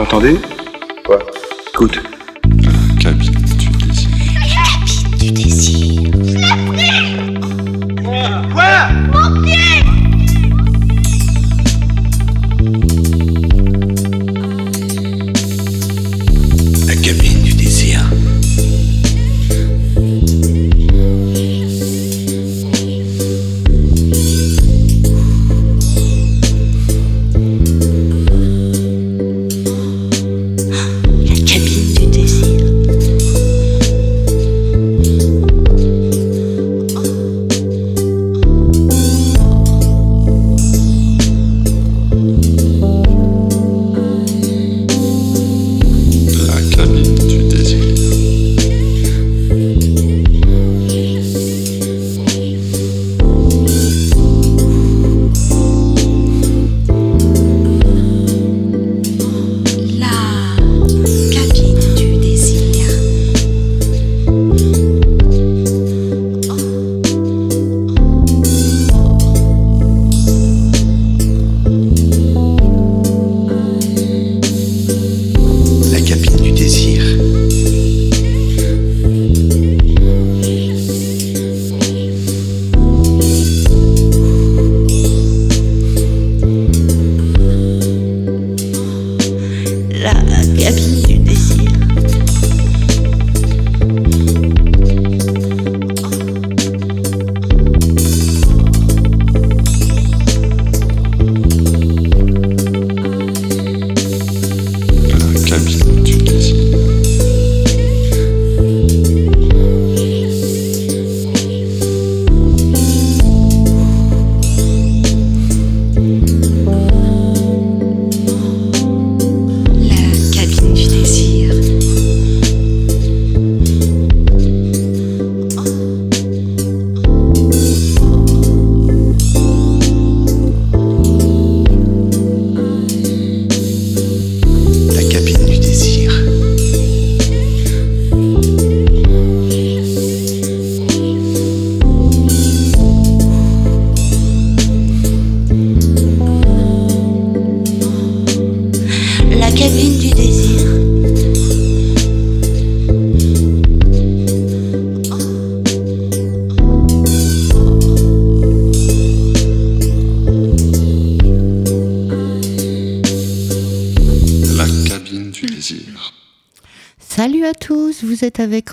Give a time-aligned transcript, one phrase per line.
[0.00, 0.36] T'entendais
[1.04, 1.18] Quoi
[1.74, 2.00] Écoute.
[3.04, 3.12] La
[9.12, 9.69] Mon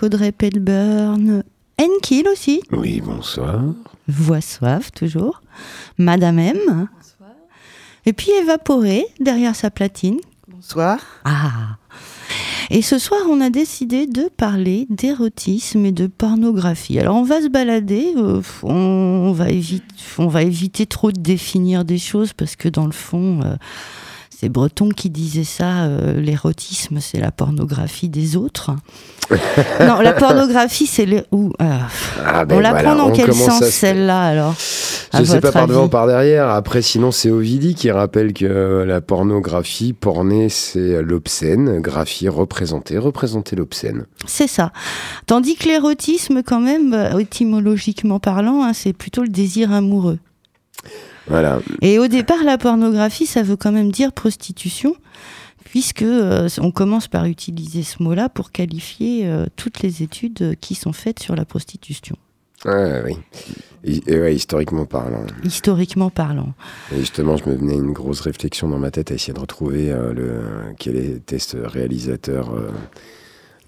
[0.04, 1.44] Audrey Pelburn,
[1.80, 3.62] Enkil aussi, Oui, bonsoir.
[4.08, 5.42] Voix Soif toujours,
[5.98, 6.88] Madame M.
[8.06, 10.20] Et puis Évaporé derrière sa platine.
[10.48, 11.00] Bonsoir.
[11.26, 11.78] Ah
[12.70, 17.00] Et ce soir, on a décidé de parler d'érotisme et de pornographie.
[17.00, 19.86] Alors, on va se balader, euh, on, va éviter,
[20.18, 23.56] on va éviter trop de définir des choses parce que dans le fond, euh,
[24.40, 28.70] c'est Breton qui disait ça, euh, l'érotisme, c'est la pornographie des autres.
[29.80, 31.26] non, la pornographie, c'est.
[31.32, 31.78] Ouh, euh,
[32.24, 34.54] Ah, ben on la voilà, prend dans quel sens se- celle-là alors
[35.18, 36.50] Je sais pas par devant, par derrière.
[36.50, 41.80] Après, sinon, c'est Ovidie qui rappelle que la pornographie, pornée, c'est l'obscène.
[41.82, 44.06] Graphie, représenter, représenter l'obscène.
[44.28, 44.72] C'est ça.
[45.26, 50.20] Tandis que l'érotisme, quand même, euh, étymologiquement parlant, hein, c'est plutôt le désir amoureux.
[51.30, 51.60] Voilà.
[51.82, 54.96] Et au départ, la pornographie, ça veut quand même dire prostitution,
[55.66, 60.76] puisque euh, on commence par utiliser ce mot-là pour qualifier euh, toutes les études qui
[60.76, 62.16] sont faites sur la prostitution,
[62.66, 63.16] Ouais, oui.
[63.84, 65.24] Et, et ouais, historiquement parlant.
[65.44, 66.54] historiquement parlant.
[66.92, 69.92] Et justement, je me venais une grosse réflexion dans ma tête à essayer de retrouver
[69.92, 70.42] euh, le,
[70.80, 72.72] quel était ce réalisateur euh,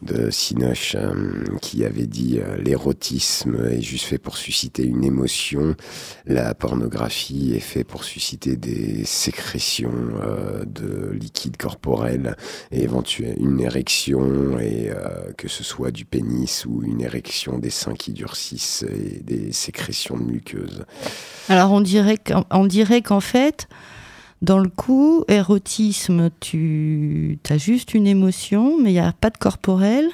[0.01, 5.75] de Cinoche euh, qui avait dit euh, l'érotisme est juste fait pour susciter une émotion,
[6.25, 9.91] la pornographie est fait pour susciter des sécrétions
[10.21, 12.35] euh, de liquide corporel
[12.71, 13.09] et éventuellement
[13.39, 14.91] une érection et
[15.37, 20.17] que ce soit du pénis ou une érection des seins qui durcissent et des sécrétions
[20.17, 20.85] de muqueuses.
[21.47, 22.19] Alors on dirait
[22.51, 23.67] on dirait qu'en fait,
[24.41, 29.37] dans le coup, érotisme, tu as juste une émotion, mais il n'y a pas de
[29.37, 30.05] corporel,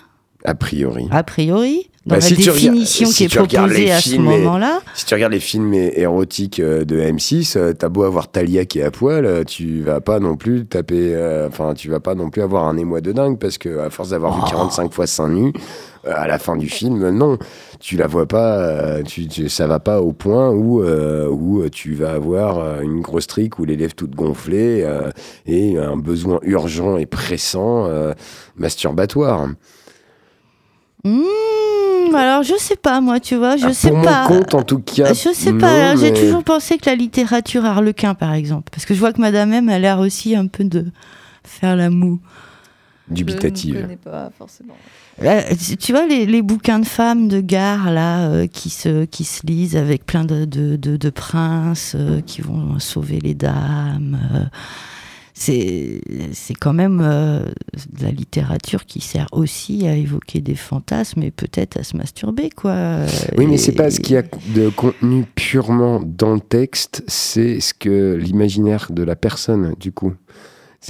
[0.44, 1.08] A priori.
[1.12, 4.80] a priori, dans Bah, la si définition qui si est proposée à ce moment-là.
[4.94, 8.80] Si tu regardes les films érotiques euh, de M6, euh, t'as beau avoir Talia qui
[8.80, 12.14] est à poil, euh, tu vas pas non plus taper, euh, enfin tu vas pas
[12.16, 15.08] non plus avoir un émoi de dingue parce que à force d'avoir vu 45 fois
[15.08, 15.52] seins nus,
[16.08, 17.38] À la fin du film, non,
[17.80, 21.68] tu la vois pas, euh, tu, tu- ça va pas au point où, euh, où
[21.70, 25.10] tu vas avoir euh, une grosse trique ou les lèvres toutes gonflées euh,
[25.48, 28.14] et un besoin urgent et pressant euh,
[28.56, 29.48] masturbatoire.
[31.04, 34.28] Hmm, alors je sais pas moi, tu vois, je Ah, sais pour pas.
[34.28, 35.14] mon compte, en tout cas.
[35.14, 38.94] Je sais non, pas, j'ai toujours pensé que la littérature harlequin, par exemple, parce que
[38.94, 40.86] je vois que Madame M a l'air aussi un peu de
[41.44, 42.20] faire la moue.
[43.08, 43.82] Je ne dubitative.
[43.82, 44.76] connais pas forcément.
[45.80, 49.46] Tu- vois les, les bouquins de femmes de gare là euh, qui se qui se
[49.46, 54.18] lisent avec plein de de, de, de princes euh, qui vont sauver les dames.
[54.34, 54.44] euh,
[55.38, 57.42] c'est c'est quand même euh,
[57.92, 62.50] de la littérature qui sert aussi à évoquer des fantasmes et peut-être à se masturber
[62.50, 63.00] quoi.
[63.38, 67.60] Oui, mais c'est pas ce qu'il y a de contenu purement dans le texte, c'est
[67.60, 70.14] ce que l'imaginaire de la personne, du coup.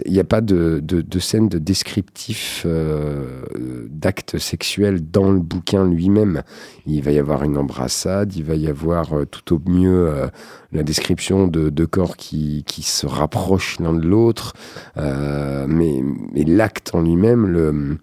[0.05, 3.43] Il n'y a pas de, de, de scène de descriptif euh,
[3.89, 6.43] d'acte sexuel dans le bouquin lui-même.
[6.85, 10.27] Il va y avoir une embrassade, il va y avoir euh, tout au mieux euh,
[10.73, 14.53] la description de deux corps qui, qui se rapprochent l'un de l'autre,
[14.97, 16.01] mais,
[16.33, 17.97] mais l'acte en lui-même, le,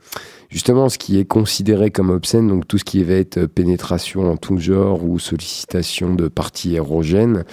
[0.52, 4.36] justement, ce qui est considéré comme obscène, donc tout ce qui va être pénétration en
[4.36, 7.44] tout genre ou sollicitation de parties érogènes,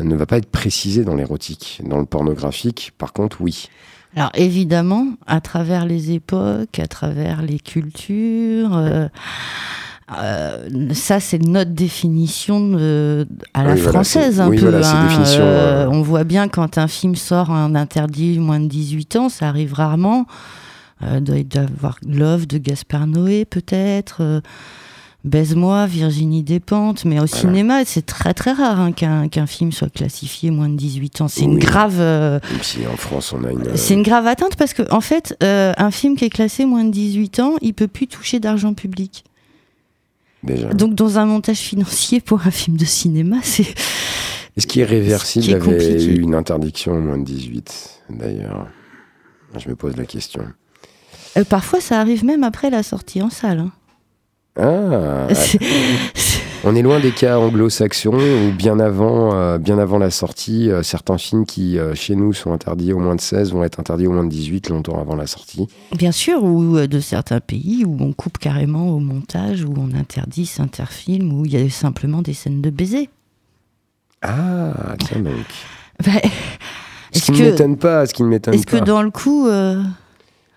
[0.00, 1.80] euh, ne va pas être précisé dans l'érotique.
[1.84, 3.68] Dans le pornographique, par contre, oui.
[4.16, 9.06] Alors évidemment, à travers les époques, à travers les cultures, euh,
[10.18, 12.72] euh, ça c'est notre définition
[13.54, 14.70] à la Oui, voilà, française c'est- un oui, peu.
[14.70, 15.22] voilà, hein.
[15.26, 15.88] Euh, euh.
[15.90, 19.74] On voit bien quand un film sort un interdit moins de 18 ans, ça arrive
[19.74, 20.26] rarement.
[21.02, 24.18] Euh, doit y avoir Love de Gaspard Noé peut-être.
[24.20, 24.40] euh,
[25.24, 30.50] Baise-moi, Virginie Despentes, mais au cinéma, c'est très très rare hein, qu'un film soit classifié
[30.52, 31.28] moins de 18 ans.
[31.28, 33.76] C'est une grave, euh, Même si en France, on a une.
[33.76, 36.84] c'est une grave atteinte parce que, en fait, euh, un film qui est classé moins
[36.84, 39.24] de 18 ans, il peut plus toucher d'argent public.
[40.44, 40.68] Déjà.
[40.68, 43.66] Donc, dans un montage financier pour un film de cinéma, c'est.
[44.56, 48.68] Est-ce qu'il est réversible qui est avait eu une interdiction moins de 18, d'ailleurs
[49.58, 50.42] Je me pose la question.
[51.36, 53.60] Euh, parfois, ça arrive même après la sortie en salle.
[53.60, 53.70] hein.
[54.60, 55.58] Ah, C'est-
[56.64, 60.82] on est loin des cas anglo-saxons où bien avant, euh, bien avant la sortie, euh,
[60.82, 64.08] certains films qui euh, chez nous sont interdits au moins de 16 vont être interdits
[64.08, 65.68] au moins de 18 longtemps avant la sortie.
[65.96, 69.96] Bien sûr, ou euh, de certains pays où on coupe carrément au montage, où on
[69.96, 73.08] interdit certains films, où il y a simplement des scènes de baiser.
[74.22, 75.34] Ah, tiens donc.
[76.04, 76.12] Bah,
[77.12, 78.84] Ce Est-ce qui ne que- m'étonne pas, ce qui ne m'étonne Est-ce que pas.
[78.84, 79.80] dans le coup, euh,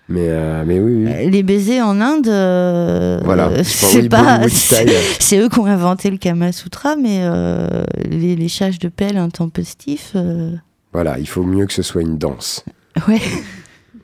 [0.09, 1.29] Mais, euh, mais oui, oui.
[1.31, 6.17] les baisers en Inde, euh, Voilà, euh, c'est pas, c'est eux qui ont inventé le
[6.17, 10.51] Kama Sutra, mais euh, les léchages de pelle intempestifs, euh,
[10.91, 12.65] Voilà, il faut mieux que ce soit une danse.
[13.07, 13.21] ouais.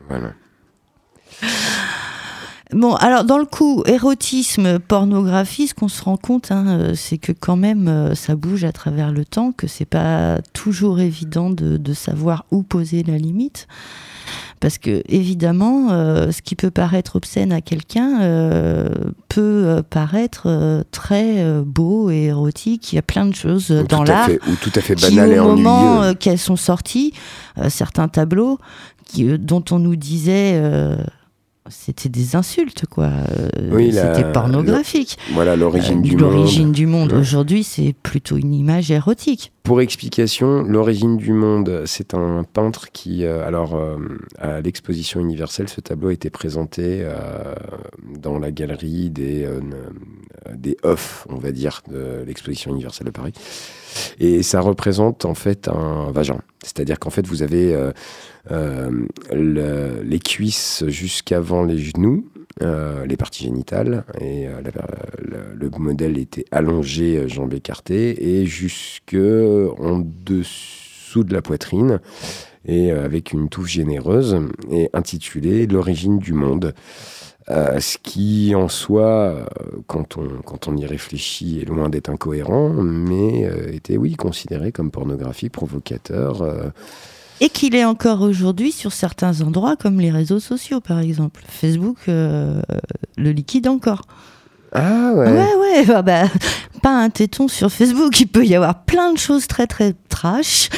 [0.07, 0.31] Voilà.
[2.73, 7.17] Bon, alors dans le coup, érotisme, pornographie, ce qu'on se rend compte, hein, euh, c'est
[7.17, 11.49] que quand même euh, ça bouge à travers le temps, que c'est pas toujours évident
[11.49, 13.67] de, de savoir où poser la limite.
[14.59, 18.89] Parce que évidemment, euh, ce qui peut paraître obscène à quelqu'un euh,
[19.29, 22.91] peut euh, paraître très beau et érotique.
[22.91, 25.31] Il y a plein de choses Ou dans l'art Ou tout à fait qui, banal
[25.33, 27.13] et au moment qu'elles sont sorties,
[27.69, 28.57] certains tableaux
[29.05, 30.59] qui, dont on nous disait
[31.69, 33.09] c'était des insultes, quoi.
[33.59, 35.17] La- c'était pornographique.
[35.33, 36.71] Voilà l'origine Euh, du L'origine monde.
[36.71, 37.11] du monde.
[37.13, 39.51] Aujourd'hui, c'est plutôt une image érotique.
[39.67, 43.97] Pour explication, l'origine du monde, c'est un peintre qui, euh, alors, euh,
[44.37, 47.53] à l'exposition universelle, ce tableau a été présenté euh,
[48.17, 49.45] dans la galerie des,
[50.53, 53.33] des off, on va dire, de l'exposition universelle de Paris.
[54.21, 56.39] Et ça représente en fait un vagin.
[56.63, 57.75] C'est-à-dire qu'en fait, vous avez
[58.49, 62.25] le- les cuisses jusqu'avant les genoux,
[62.61, 64.61] euh, les parties génitales, et euh,
[65.19, 71.99] le, le modèle était allongé, euh, jambes écartées, et jusque en dessous de la poitrine,
[72.65, 74.39] et avec une touffe généreuse,
[74.71, 76.73] et intitulé L'origine du monde.
[77.49, 79.47] Ce qui en soi,
[79.87, 84.91] quand on, quand on y réfléchit, est loin d'être incohérent, mais était, oui, considéré comme
[84.91, 86.43] pornographique, provocateur.
[87.39, 91.43] Et qu'il est encore aujourd'hui sur certains endroits, comme les réseaux sociaux, par exemple.
[91.47, 92.61] Facebook euh,
[93.17, 94.01] le liquide encore.
[94.73, 96.23] Ah ouais, Ouais, ouais, bah, bah,
[96.81, 98.19] pas un téton sur Facebook.
[98.19, 100.69] Il peut y avoir plein de choses très, très trash,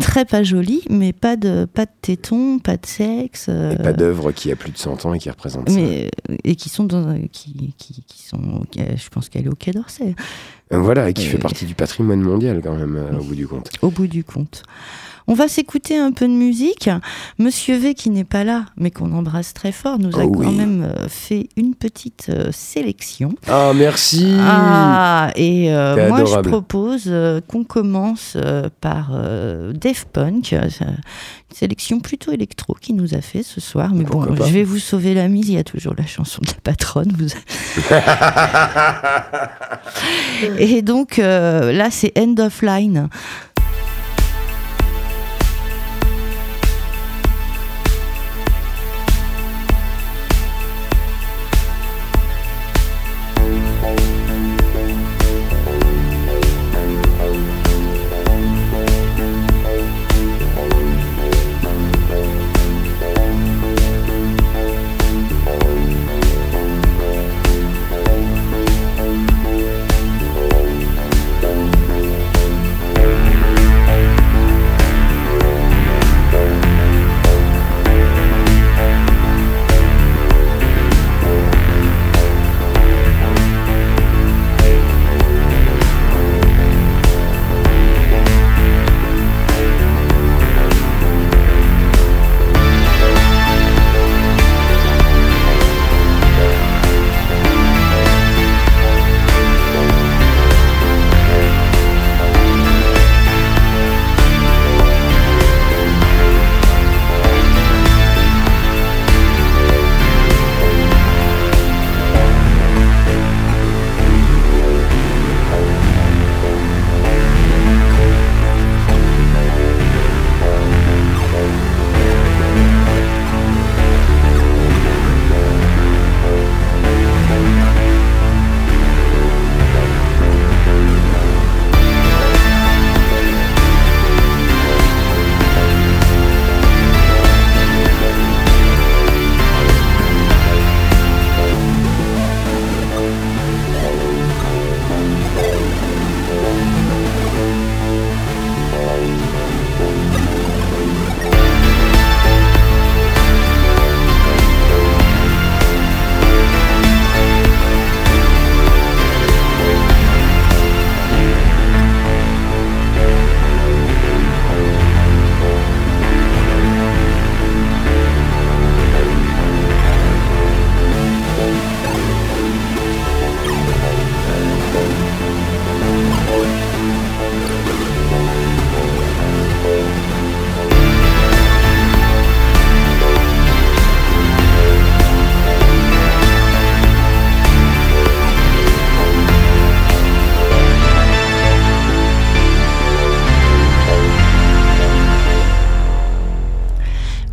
[0.00, 3.46] très pas jolies, mais pas de, pas de téton, pas de sexe.
[3.48, 5.76] euh, Et pas d'œuvre qui a plus de 100 ans et qui représente ça.
[5.76, 9.48] mais, euh, et qui sont dans un- qui, qui, qui sont je pense qu'elle est
[9.50, 10.14] au Quai d'Orsay
[10.70, 13.70] Voilà, et qui fait partie du patrimoine mondial quand même, au bout du compte.
[13.82, 14.62] au bout du compte
[15.28, 16.88] On va s'écouter un peu de musique.
[17.38, 20.52] Monsieur V, qui n'est pas là, mais qu'on embrasse très fort, nous a Oh quand
[20.52, 23.34] même euh, fait une petite euh, sélection.
[23.48, 26.44] Ah, merci Ah, et euh, moi adorable.
[26.44, 28.36] je propose euh, qu'on commence
[28.80, 29.10] par
[29.74, 33.90] Dave Punk, une sélection plutôt électro qui nous a fait ce soir.
[33.94, 34.46] Mais bon, pas.
[34.46, 37.12] je vais vous sauver la mise, il y a toujours la chanson de la patronne.
[37.18, 37.26] vous-
[40.58, 43.08] et donc là, c'est End of Line.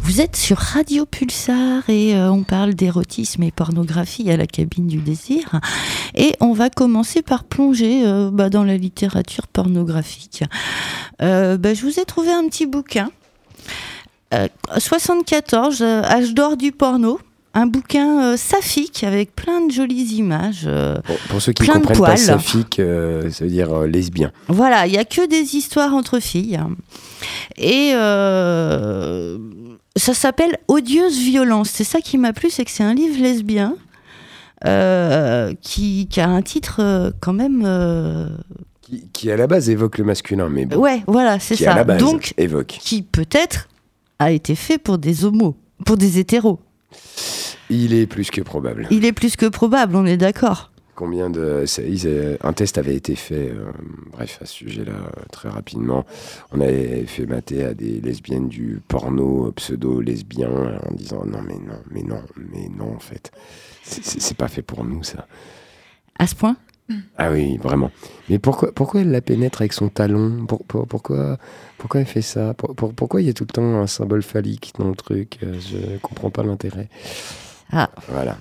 [0.03, 4.86] Vous êtes sur Radio Pulsar et euh, on parle d'érotisme et pornographie à la cabine
[4.88, 5.60] du désir.
[6.13, 10.43] Et on va commencer par plonger euh, bah, dans la littérature pornographique.
[11.22, 13.12] Euh, bah, je vous ai trouvé un petit bouquin.
[14.33, 17.19] Euh, 74, euh, Âge d'or du porno.
[17.55, 20.63] Un bouquin euh, saphique avec plein de jolies images.
[20.65, 23.81] euh, Pour, pour ceux qui Plein ne de comprennent pas saphique, euh, ça veut dire
[23.83, 24.31] lesbien.
[24.48, 26.60] Voilà, il y a que des histoires entre filles.
[27.57, 27.91] Et
[29.96, 31.70] ça s'appelle Odieuse violence.
[31.70, 33.76] C'est ça qui m'a plu, c'est que c'est un livre lesbien
[34.66, 37.64] euh, qui, qui a un titre euh, quand même.
[37.66, 38.30] euh,
[38.82, 41.72] Qui, qui, à la base évoque le masculin, mais bon, Ouais, voilà, c'est qui à
[41.72, 41.76] ça.
[41.78, 42.78] la base Donc, évoque.
[42.80, 43.68] qui peut-être
[44.20, 46.60] a été fait pour des homos, pour des hétéros.
[47.70, 48.88] Il est plus que probable.
[48.92, 50.72] Il est plus que probable, on est d'accord.
[50.96, 51.66] Combien de.
[52.44, 53.72] un test avait été fait, euh,
[54.12, 56.06] bref, à ce sujet-là, euh, très rapidement.
[56.52, 60.50] On avait fait mater à des lesbiennes du porno euh, pseudo-lesbien
[60.88, 63.32] en disant non, mais non, mais non, mais non, en fait.
[63.82, 65.28] C'est- pas fait pour nous, ça.
[66.20, 66.56] À ce point?
[67.18, 67.90] Ah oui, vraiment.
[68.30, 70.46] Mais pourquoi, pourquoi elle la pénètre avec son talon?
[70.46, 71.38] Pour- pour- pourquoi,
[71.78, 72.54] pourquoi elle fait ça?
[72.54, 75.40] Pour- pour- Pourquoi il y a tout le temps un symbole phallique dans le truc?
[75.42, 76.90] Je comprends pas l'intérêt.
[77.72, 77.90] Ah.
[78.10, 78.38] Voilà.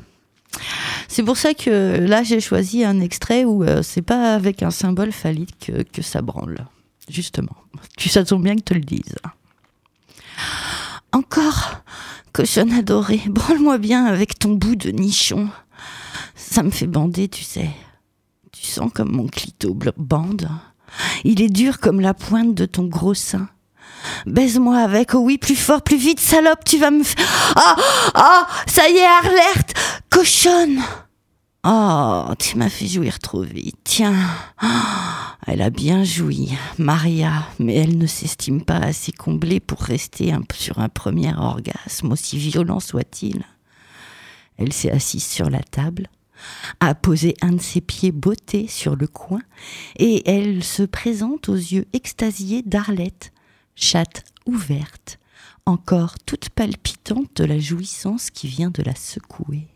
[1.08, 4.70] C'est pour ça que là, j'ai choisi un extrait où euh, c'est pas avec un
[4.70, 6.66] symbole phallique que, ça branle.
[7.08, 7.56] Justement.
[7.96, 9.16] Tu ça tombe bien que te le dise.
[11.12, 11.82] Encore,
[12.32, 15.48] cochonne adorée, branle-moi bien avec ton bout de nichon.
[16.34, 17.70] Ça me fait bander, tu sais.
[18.52, 20.48] Tu sens comme mon clito bande.
[21.24, 23.48] Il est dur comme la pointe de ton gros sein.
[24.26, 27.26] Baise-moi avec, oh oui, plus fort, plus vite, salope, tu vas me faire.
[27.56, 27.76] Ah,
[28.14, 29.74] ah, ça y est, alerte,
[30.12, 30.78] cochonne.
[31.64, 33.78] Oh, tu m'as fait jouir trop vite.
[33.82, 34.14] Tiens,
[34.58, 40.34] Ah, Elle a bien joui, Maria, mais elle ne s'estime pas assez comblée pour rester
[40.54, 43.42] sur un premier orgasme, aussi violent soit-il.
[44.58, 46.08] Elle s'est assise sur la table,
[46.80, 49.40] a posé un de ses pieds bottés sur le coin,
[49.98, 53.32] et elle se présente aux yeux extasiés d'Arlette,
[53.74, 55.18] chatte ouverte,
[55.64, 59.71] encore toute palpitante de la jouissance qui vient de la secouer.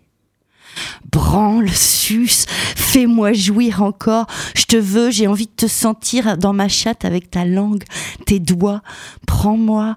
[1.11, 4.27] Branle, suce, fais-moi jouir encore.
[4.55, 7.85] Je te veux, j'ai envie de te sentir dans ma chatte avec ta langue,
[8.27, 8.83] tes doigts.
[9.27, 9.97] Prends-moi.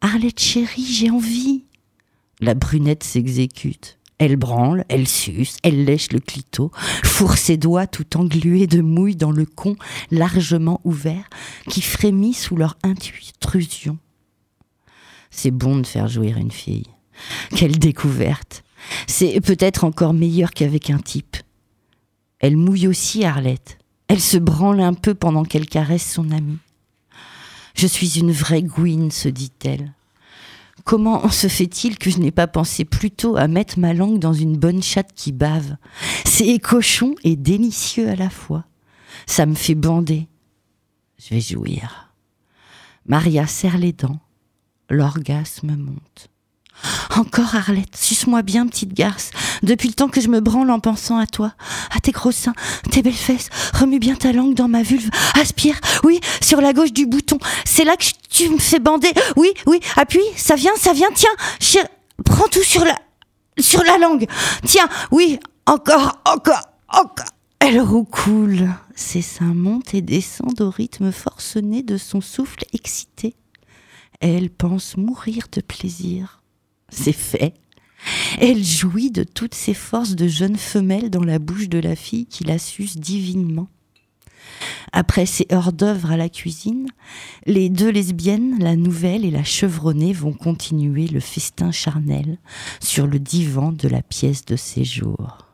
[0.00, 1.64] Arlette chérie, j'ai envie.
[2.40, 3.98] La brunette s'exécute.
[4.20, 6.70] Elle branle, elle suce, elle lèche le clito,
[7.02, 9.76] fourre ses doigts tout englués de mouille dans le con
[10.10, 11.24] largement ouvert
[11.70, 13.96] qui frémit sous leur intrusion.
[15.30, 16.86] C'est bon de faire jouir une fille.
[17.56, 18.62] Quelle découverte
[19.06, 21.36] C'est peut-être encore meilleur qu'avec un type.
[22.38, 23.78] Elle mouille aussi Arlette.
[24.08, 26.58] Elle se branle un peu pendant qu'elle caresse son amie.
[27.74, 29.92] Je suis une vraie gouine, se dit-elle.
[30.84, 34.32] Comment se fait-il que je n'ai pas pensé plus tôt à mettre ma langue dans
[34.32, 35.76] une bonne chatte qui bave?
[36.24, 38.64] C'est cochon et délicieux à la fois.
[39.26, 40.26] Ça me fait bander.
[41.18, 42.12] Je vais jouir.
[43.06, 44.20] Maria serre les dents.
[44.88, 46.29] L'orgasme monte.
[47.16, 49.30] Encore Arlette, suce-moi bien, petite garce.
[49.62, 51.52] Depuis le temps que je me branle en pensant à toi,
[51.94, 52.54] à tes gros seins,
[52.90, 55.10] tes belles fesses, remue bien ta langue dans ma vulve.
[55.34, 57.38] Aspire, oui, sur la gauche du bouton.
[57.64, 59.12] C'est là que tu me fais bander.
[59.36, 61.10] Oui, oui, appuie, ça vient, ça vient.
[61.14, 61.84] Tiens,
[62.24, 62.96] prends tout sur la,
[63.58, 64.26] sur la langue.
[64.64, 67.26] Tiens, oui, encore, encore, encore.
[67.58, 68.70] Elle roucoule.
[68.94, 73.34] Ses seins montent et descendent au rythme forcené de son souffle excité.
[74.20, 76.39] Elle pense mourir de plaisir.
[76.90, 77.54] C'est fait.
[78.40, 82.26] Elle jouit de toutes ses forces de jeune femelle dans la bouche de la fille
[82.26, 83.68] qui la suce divinement.
[84.92, 86.88] Après ses hors d'œuvre à la cuisine,
[87.46, 92.38] les deux lesbiennes, la nouvelle et la chevronnée, vont continuer le festin charnel
[92.80, 95.46] sur le divan de la pièce de séjour.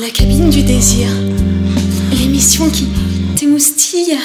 [0.00, 1.08] La cabine du désir.
[2.12, 2.88] L'émission qui
[3.34, 4.18] t'émoustille.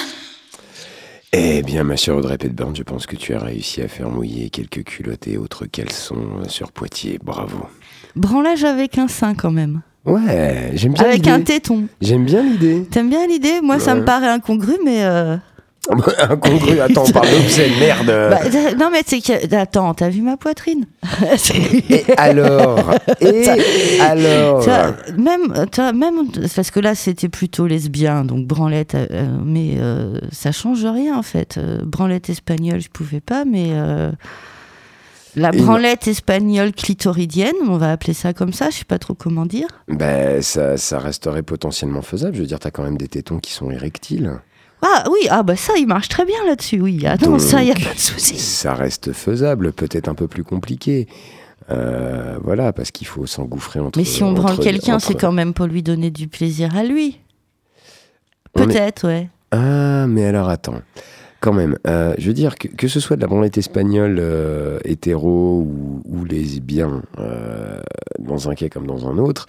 [1.34, 4.50] Eh bien, ma chère Audrey Petburn, je pense que tu as réussi à faire mouiller
[4.50, 7.20] quelques culottes et autres caleçons sur Poitiers.
[7.24, 7.68] Bravo.
[8.18, 9.82] Branlage avec un sein quand même.
[10.04, 11.86] Ouais, j'aime bien Avec un téton.
[12.02, 12.84] J'aime bien l'idée.
[12.92, 13.62] T'aimes bien l'idée?
[13.62, 15.06] Moi, ça me paraît incongru, mais...
[15.06, 15.38] euh,
[16.30, 16.80] Incongru.
[16.80, 18.08] Attends, on parle d'obscène, merde.
[18.08, 18.40] bah,
[18.78, 19.56] non, mais c'est que...
[19.56, 20.86] Attends, t'as vu ma poitrine?
[21.90, 22.94] Et alors?
[23.22, 23.48] Et
[24.00, 24.64] alors?
[25.18, 25.54] même,
[25.96, 31.18] même, parce que là c'était plutôt lesbien, donc branlette, euh, mais euh, ça change rien
[31.18, 31.58] en fait.
[31.58, 33.72] Euh, branlette espagnole, je pouvais pas, mais
[35.36, 39.14] la Et branlette espagnole clitoridienne, on va appeler ça comme ça, je sais pas trop
[39.14, 39.68] comment dire.
[39.88, 42.36] Ben, ça, ça resterait potentiellement faisable.
[42.36, 44.42] Je veux dire, t'as quand même des tétons qui sont érectiles.
[44.82, 47.04] Ah oui, ah bah ça il marche très bien là-dessus, oui.
[47.06, 48.38] Ah non, Donc, ça y a pas de souci.
[48.38, 51.08] Ça reste faisable, peut-être un peu plus compliqué.
[51.70, 54.00] Euh, voilà, parce qu'il faut s'engouffrer entre.
[54.00, 56.84] Mais si on branle quelqu'un, entre- c'est quand même pour lui donner du plaisir à
[56.84, 57.20] lui.
[58.56, 59.30] Est- Peut-être, ouais.
[59.52, 60.82] Ah, mais alors attends.
[61.40, 64.80] Quand même, euh, je veux dire que, que ce soit de la branlette espagnole euh,
[64.86, 67.80] hétéro ou, ou lesbien, euh,
[68.20, 69.46] dans un cas comme dans un autre,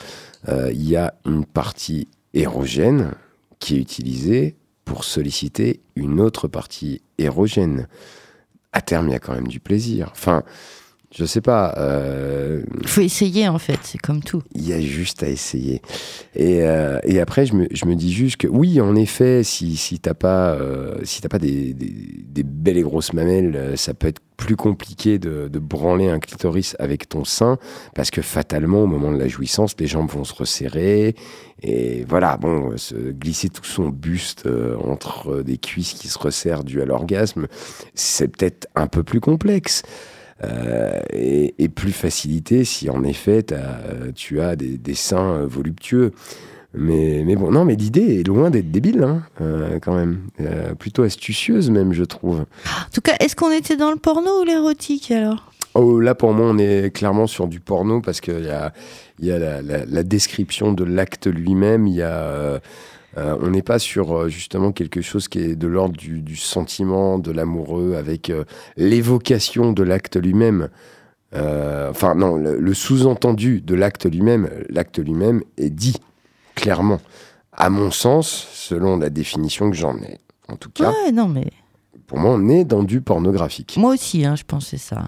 [0.49, 3.11] il y a une partie érogène
[3.59, 7.89] qui est utilisée pour solliciter une autre partie érogène.
[8.73, 10.09] À terme, il y a quand même du plaisir.
[10.13, 10.43] Enfin,
[11.15, 11.75] je sais pas.
[11.79, 14.43] euh, Il faut essayer en fait, c'est comme tout.
[14.55, 15.83] il y a juste à essayer.
[16.35, 19.77] Et, euh, et après, je me, je me dis juste que oui, en effet, si,
[19.77, 21.93] si t'as pas, euh, si t'as pas des, des,
[22.27, 26.19] des belles et grosses mamelles, euh, ça peut être plus compliqué de, de branler un
[26.19, 27.59] clitoris avec ton sein,
[27.95, 31.15] parce que fatalement, au moment de la jouissance, les jambes vont se resserrer.
[31.63, 36.65] Et voilà, bon, se glisser tout son buste euh, entre des cuisses qui se resserrent
[36.65, 37.47] dû à l'orgasme,
[37.95, 39.83] c'est peut-être un peu plus complexe.
[40.45, 45.35] Euh, et, et plus facilité si en effet t'as- euh, tu as des, des seins
[45.43, 46.11] euh, voluptueux.
[46.75, 50.21] Mais, mais bon, non, mais l'idée est loin d'être débile, hein, euh, quand même.
[50.41, 52.41] Euh, plutôt astucieuse, même, je trouve.
[52.41, 55.53] En tout cas, est-ce qu'on était dans le porno ou l'érotique alors?
[55.75, 58.73] Oh, là, pour moi, on est clairement sur du porno parce qu'il y a,
[59.21, 61.87] y a la, la- la description de l'acte lui-même.
[61.87, 62.61] Il y a.
[63.19, 66.37] euh, on n'est pas sur euh, justement quelque chose qui est de l'ordre du, du
[66.37, 68.45] sentiment, de l'amoureux, avec euh,
[68.77, 70.69] l'évocation de l'acte lui-même.
[71.35, 75.97] Euh, enfin, non, le, le sous-entendu de l'acte lui-même, l'acte lui-même est dit
[76.55, 77.01] clairement.
[77.55, 80.19] À mon sens, selon la définition que j'en ai.
[80.49, 81.49] En tout cas, Ouais, non mais
[82.07, 83.77] pour moi, on est dans du pornographique.
[83.79, 85.03] moi aussi, hein, je pensais ça.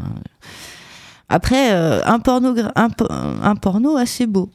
[1.28, 4.50] Après, un, pornogra- un, po- un porno assez beau.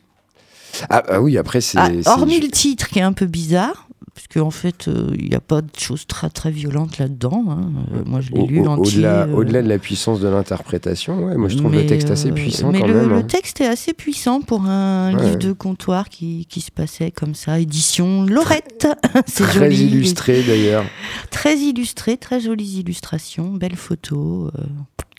[0.89, 1.77] Ah, ah oui, après, c'est.
[1.79, 5.36] Ah, hormis le titre qui est un peu bizarre, parce qu'en fait, euh, il n'y
[5.36, 7.45] a pas de choses très très violentes là-dedans.
[7.49, 7.71] hein.
[7.93, 8.60] Euh, moi, je l'ai lu.
[8.67, 12.29] Au-delà euh, au-delà de la puissance de l'interprétation, ouais, moi je trouve le texte assez
[12.29, 13.10] euh, puissant mais quand le, même.
[13.10, 13.21] le hein.
[13.23, 15.23] texte est assez puissant pour un Ouais.
[15.25, 18.88] livre de comptoir qui, qui se passait comme ça, édition Lorette.
[19.25, 19.86] C'est Très joli.
[19.86, 20.84] illustré d'ailleurs.
[21.32, 24.51] Très illustré, très jolies illustrations, belles photos.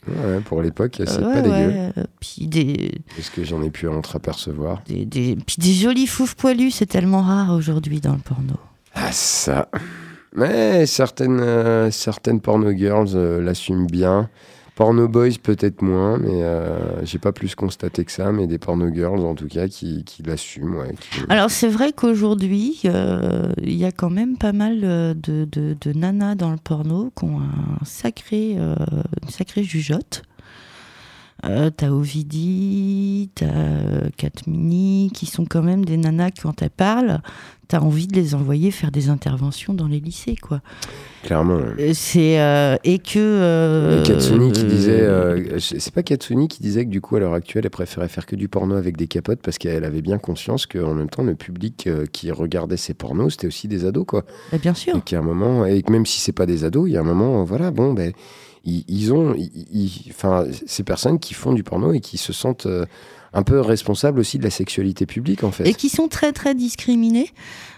[0.09, 1.53] Euh, Ouais, pour l'époque, c'est ouais, pas dégueu.
[1.55, 6.35] euh, Puis des, Est-ce que j'en ai pu entreapercevoir des, des, puis des jolis foufs
[6.35, 8.55] poilus, c'est tellement rare aujourd'hui dans le porno.
[8.95, 9.69] Ah ça.
[10.35, 14.29] Mais certaines, euh, certaines porno girls euh, l'assument bien.
[14.75, 18.93] Porno boys peut-être moins, mais euh, j'ai pas plus constaté que ça, mais des porno
[18.93, 20.83] girls en tout cas qui, qui l'assument.
[21.29, 25.75] Alors c'est vrai qu'aujourd'hui, euh, il y a quand même pas mal euh, de, de,
[25.79, 28.75] de nanas dans le porno qui ont un sacré, euh,
[29.21, 30.23] une sacrée jugeote.
[31.45, 37.21] Euh, t'as Ovidie, t'as euh, Katmini, qui sont quand même des nanas quand elles parlent,
[37.67, 40.61] t'as envie de les envoyer faire des interventions dans les lycées, quoi.
[41.23, 41.55] Clairement.
[41.55, 41.63] ouais.
[41.79, 45.07] Euh, C'est euh, et que euh, Katsuni qui disait,
[45.59, 48.35] c'est pas Katsuni qui disait que du coup à l'heure actuelle elle préférait faire que
[48.35, 51.89] du porno avec des capotes parce qu'elle avait bien conscience qu'en même temps le public
[52.11, 54.25] qui regardait ces pornos c'était aussi des ados quoi.
[54.51, 54.97] bah, bien sûr.
[54.97, 57.01] Et qu'à un moment, et que même si c'est pas des ados, il y a
[57.01, 58.11] un moment, voilà, bon, ben,
[58.63, 59.35] ils, ils ont,
[60.09, 62.85] enfin, ces personnes qui font du porno et qui se sentent euh,
[63.33, 65.67] un peu responsables aussi de la sexualité publique, en fait.
[65.67, 67.27] et qui sont très très discriminés,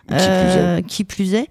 [0.09, 0.57] Qui plus est.
[0.57, 1.47] euh, qui plus est,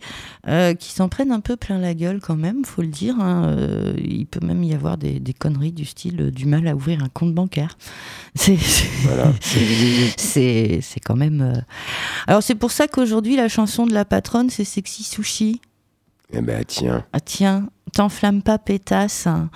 [0.48, 3.14] euh, qui s'en prennent un peu plein la gueule quand même, faut le dire.
[3.20, 3.46] hein.
[3.56, 7.02] Euh, il peut même y avoir des, des conneries du style du mal à ouvrir
[7.02, 7.78] un compte bancaire.
[8.34, 8.56] C'est
[9.04, 9.32] Voilà.
[10.16, 11.62] c'est c'est quand même.
[12.26, 15.60] Alors c'est pour ça qu'aujourd'hui la chanson de la patronne c'est Sexy Sushi.
[16.32, 19.26] Eh ben, tiens, Ah tiens, t'enflamme pas pétasse.
[19.26, 19.48] Un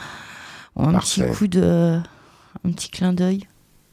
[0.92, 1.27] Parfait.
[1.29, 2.01] petit coup de,
[2.64, 3.46] un petit clin d'œil.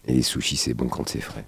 [0.06, 1.46] et les sushis, c'est bon quand c'est frais.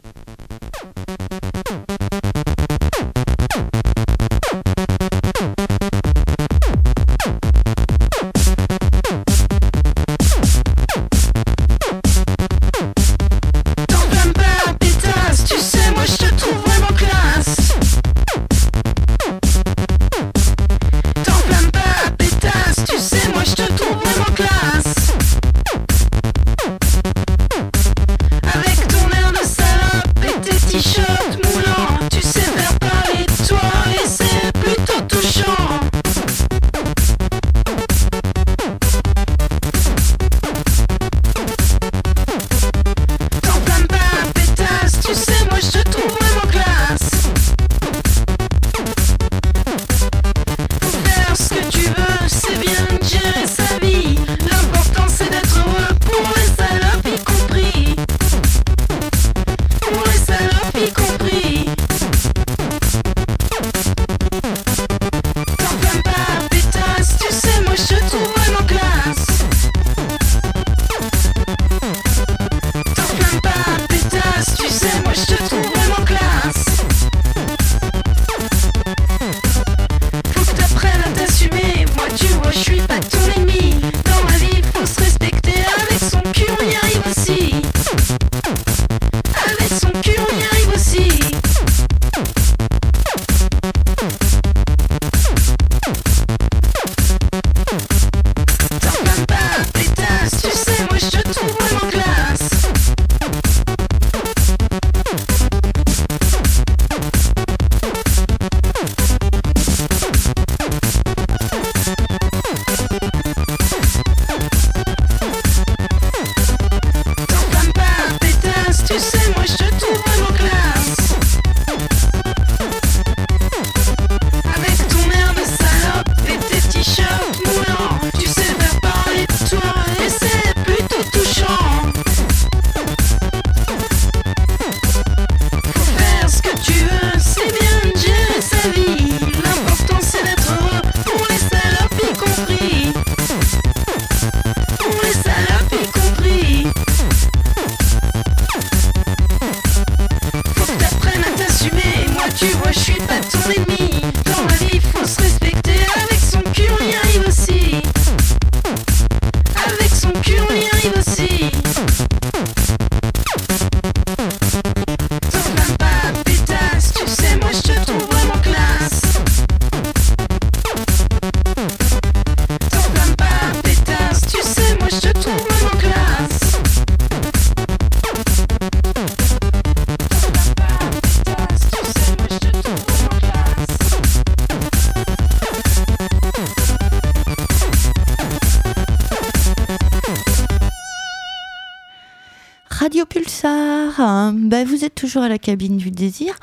[194.66, 196.36] Ben, vous êtes toujours à la cabine du désir.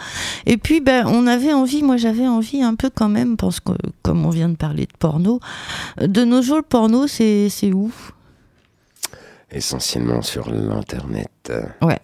[0.47, 3.73] Et puis, ben, on avait envie, moi j'avais envie un peu quand même, parce que
[4.03, 5.41] comme on vient de parler de porno,
[6.01, 7.93] de nos jours, le porno, c'est c'est où
[9.51, 11.53] Essentiellement sur l'internet.
[11.83, 11.99] Ouais.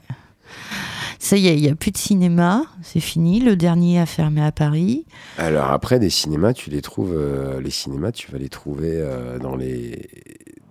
[1.19, 3.41] Ça y est, il n'y a plus de cinéma, c'est fini.
[3.41, 5.05] Le dernier a fermé à Paris.
[5.37, 7.15] Alors après, des cinémas, tu les trouves.
[7.17, 10.09] euh, les cinémas, tu vas les trouver euh, dans les.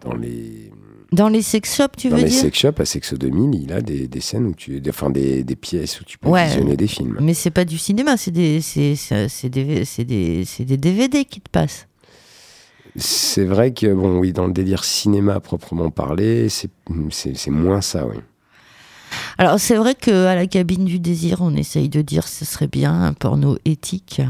[0.01, 0.71] Dans les,
[1.13, 3.71] Dans les sex shops, tu dans veux les dire sex shops à Sexo 2000, il
[3.71, 4.81] a des, des scènes où tu.
[4.81, 6.45] des- Enfin, des, des pièces où tu peux Ouais.
[6.47, 7.17] visionner des films.
[7.21, 8.95] Mais c'est pas du cinéma, c'est des, c'est,
[9.49, 10.43] des, c'est des,
[10.77, 11.87] DVD qui te passent.
[12.95, 15.91] C'est vrai que, bon, oui, dans le délire cinéma proprement
[17.11, 18.17] c'est- c'est moins ça, oui.
[19.37, 23.03] Alors c'est vrai qu'à la cabine du désir, on essaye de dire ce serait bien
[23.03, 24.21] un porno éthique,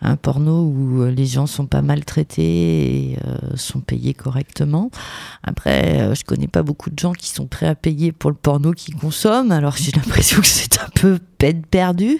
[0.00, 4.90] un, porno où euh, les gens sont pas maltraités et euh, sont payés correctement.
[5.42, 8.36] Après, euh, je connais pas beaucoup de gens qui sont prêts à payer pour le
[8.36, 12.18] porno qu'ils consomment, alors j'ai l'impression que c'est un peu peine perdue.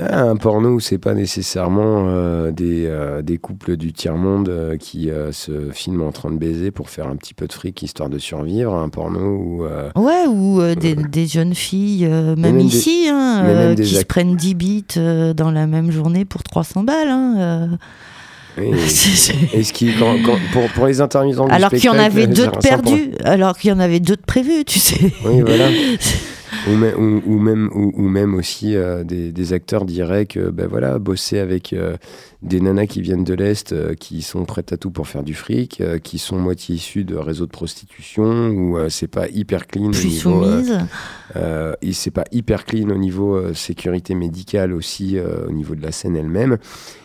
[0.00, 4.76] Ah, un porno où c'est pas nécessairement euh, des, euh, des couples du tiers-monde euh,
[4.76, 8.08] qui se filment en train de baiser pour faire un petit peu de fric histoire
[8.08, 8.74] de survivre.
[8.74, 9.64] Un porno où.
[10.00, 14.54] Ouais, ou des, des jeunes filles, même, des- ici, hein, même qui se prennent 10
[14.54, 14.84] bits
[15.36, 17.08] dans la même journée pour 300 balles.
[17.08, 17.68] hein,
[18.60, 22.26] et ce qui, quand- quand- pour, pour les intermittents du Alors qu'il y en avait
[22.30, 22.58] un sympa.
[22.60, 25.12] perdus, alors qu'il y en avait d'autres prévus, tu sais.
[25.24, 25.68] Oui, voilà.
[26.68, 30.50] Ou, même, ou, ou même, ou, ou même aussi euh, des, des acteurs diraient que
[30.50, 31.96] ben voilà, bosser avec euh,
[32.42, 35.34] des nanas qui viennent de l'Est, euh, qui sont prêtes à tout pour faire du
[35.34, 39.66] fric, euh, qui sont moitié issues de réseaux de prostitution, où euh, c'est pas hyper
[39.66, 40.78] clean au Plus niveau, euh, soumise.
[41.36, 45.74] euh, et c'est pas hyper clean au niveau euh, sécurité médicale aussi, euh, au niveau
[45.74, 46.58] de la scène elle-même,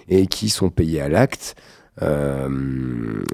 [0.10, 1.56] et qui sont payés à l'acte.
[2.02, 2.50] Euh,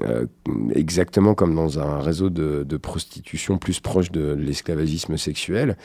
[0.04, 0.26] euh,
[0.72, 5.76] exactement comme dans un réseau de, prostitution plus proche de l'esclavagisme sexuel.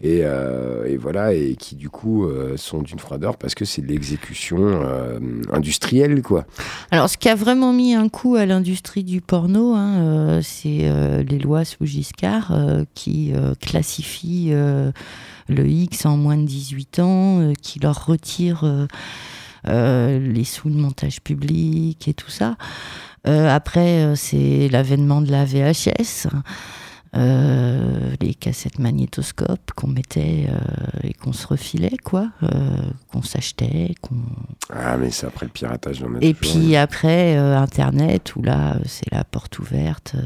[0.00, 4.82] Et, euh, voilà et qui du coup sont d'une froideur parce que c'est de l'exécution
[5.52, 6.46] industrielle quoi.
[6.90, 10.90] Alors, ce qui a vraiment mis un coup à l'industrie du porno, hein, c'est
[11.28, 12.52] les lois sous Giscard
[12.94, 14.54] qui classifient
[15.48, 18.06] le X en moins de 18 ans, qui leur
[18.64, 18.86] euh,
[19.66, 22.56] les sous de montage public et tout ça.
[23.26, 26.26] Euh, après, euh, c'est l'avènement de la VHS.
[27.16, 30.58] euh, les cassettes magnétoscopes qu'on mettait euh,
[31.04, 32.48] et qu'on se refilait, quoi, euh,
[33.12, 34.16] qu'on s'achetait, qu'on
[34.74, 38.78] ah mais c'est après le piratage et toujours- puis après, euh, Internet, où là, euh,
[38.86, 40.16] c'est la porte ouverte.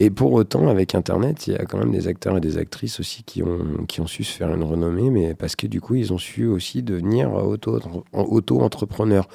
[0.00, 3.00] Et pour autant, avec Internet, il y a quand même des acteurs et des actrices
[3.00, 5.96] aussi qui ont, qui ont su se faire une renommée, mais parce que du coup,
[5.96, 7.80] ils ont su aussi devenir auto-
[8.12, 9.28] auto-entrepreneurs.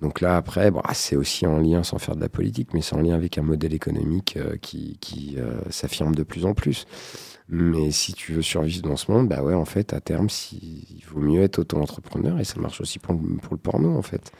[0.00, 2.80] Donc là, après, bon, ah, c'est aussi en lien, sans faire de la politique, mais
[2.82, 6.54] c'est en lien avec un modèle économique euh, qui, qui euh, s'affirme de plus en
[6.54, 6.86] plus.
[7.48, 11.02] Mais si tu veux survivre dans ce monde, bah ouais, en fait, à terme, il
[11.08, 14.32] vaut mieux être auto-entrepreneur, et ça marche aussi pour, pour le porno, en fait.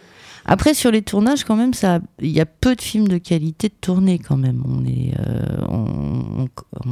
[0.52, 3.68] Après, sur les tournages, quand même, ça, il y a peu de films de qualité
[3.68, 4.62] de tournée, quand même.
[4.66, 6.48] On est, euh, on-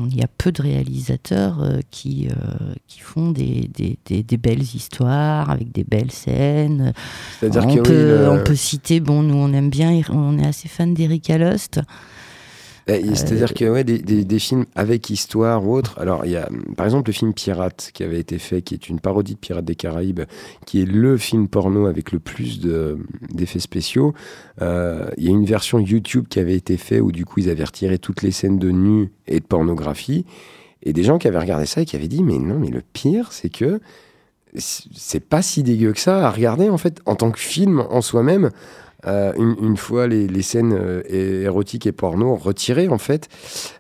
[0.08, 4.36] il y a peu de réalisateurs euh, qui, euh, qui font des, des, des- des
[4.36, 6.92] belles histoires avec des belles scènes.
[7.40, 10.68] C'est-à-dire on, oui, le- on peut citer, bon, nous, on aime bien, on est assez
[10.68, 11.80] fan d'Eric Alost.
[12.90, 15.98] Eh, C'est-à-dire que ouais, des, des- des films avec histoire ou autre.
[15.98, 18.88] Alors, il y a par exemple le film Pirate qui avait été fait, qui est
[18.88, 20.22] une parodie de Pirates des Caraïbes,
[20.64, 22.98] qui est le film porno avec le plus de-
[23.32, 24.14] d'effets spéciaux.
[24.62, 27.50] Euh, Il y a une version YouTube qui avait été faite où du coup ils
[27.50, 30.24] avaient retiré toutes les scènes de nu et de pornographie.
[30.82, 32.80] Et des gens qui avaient regardé ça et qui avaient dit Mais non, mais le
[32.92, 33.80] pire, c'est que
[34.56, 38.00] c'est pas si dégueu que ça à regarder en fait en tant que film en
[38.00, 38.50] soi-même.
[39.06, 43.28] Euh, une, une fois les, les scènes euh, érotiques et porno retirées, en fait,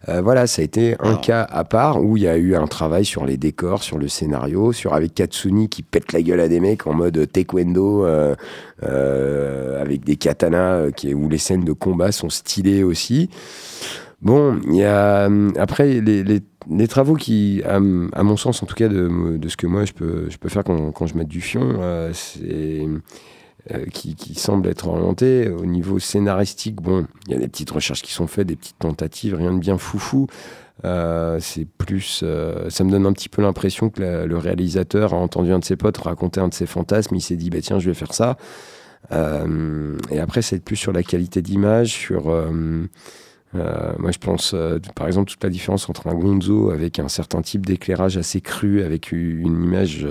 [0.08, 2.68] euh, voilà, ça a été un cas à part où il y a eu un
[2.68, 6.48] travail sur les décors, sur le scénario, sur avec Katsuni qui pète la gueule à
[6.48, 12.30] des mecs en mode taekwondo, avec des katanas, qui, où les scènes de combat sont
[12.30, 13.28] stylées aussi.
[14.20, 15.28] Bon, il y a
[15.58, 19.56] après les, les, les travaux qui, à, mon sens en tout cas de, de ce
[19.56, 22.86] que moi je peux, je peux faire quand, quand je mets du fion, euh, c'est
[23.72, 26.76] euh, qui, semble être orienté au niveau scénaristique.
[26.76, 29.58] Bon, il y a des petites recherches qui sont faites, des petites tentatives, rien de
[29.58, 30.26] bien foufou.
[30.84, 35.16] Euh, c'est plus, euh, ça me donne un petit peu l'impression que le réalisateur a
[35.16, 37.80] entendu un de ses potes raconter un de ses fantasmes, il s'est dit bah tiens
[37.80, 38.36] je vais faire ça.
[39.12, 42.26] Euh, et après c'est plus sur la qualité d'image, sur
[43.54, 44.54] moi, je pense,
[44.94, 48.82] par exemple, toute la différence entre un gonzo avec un certain type d'éclairage assez cru,
[48.82, 50.06] avec une image,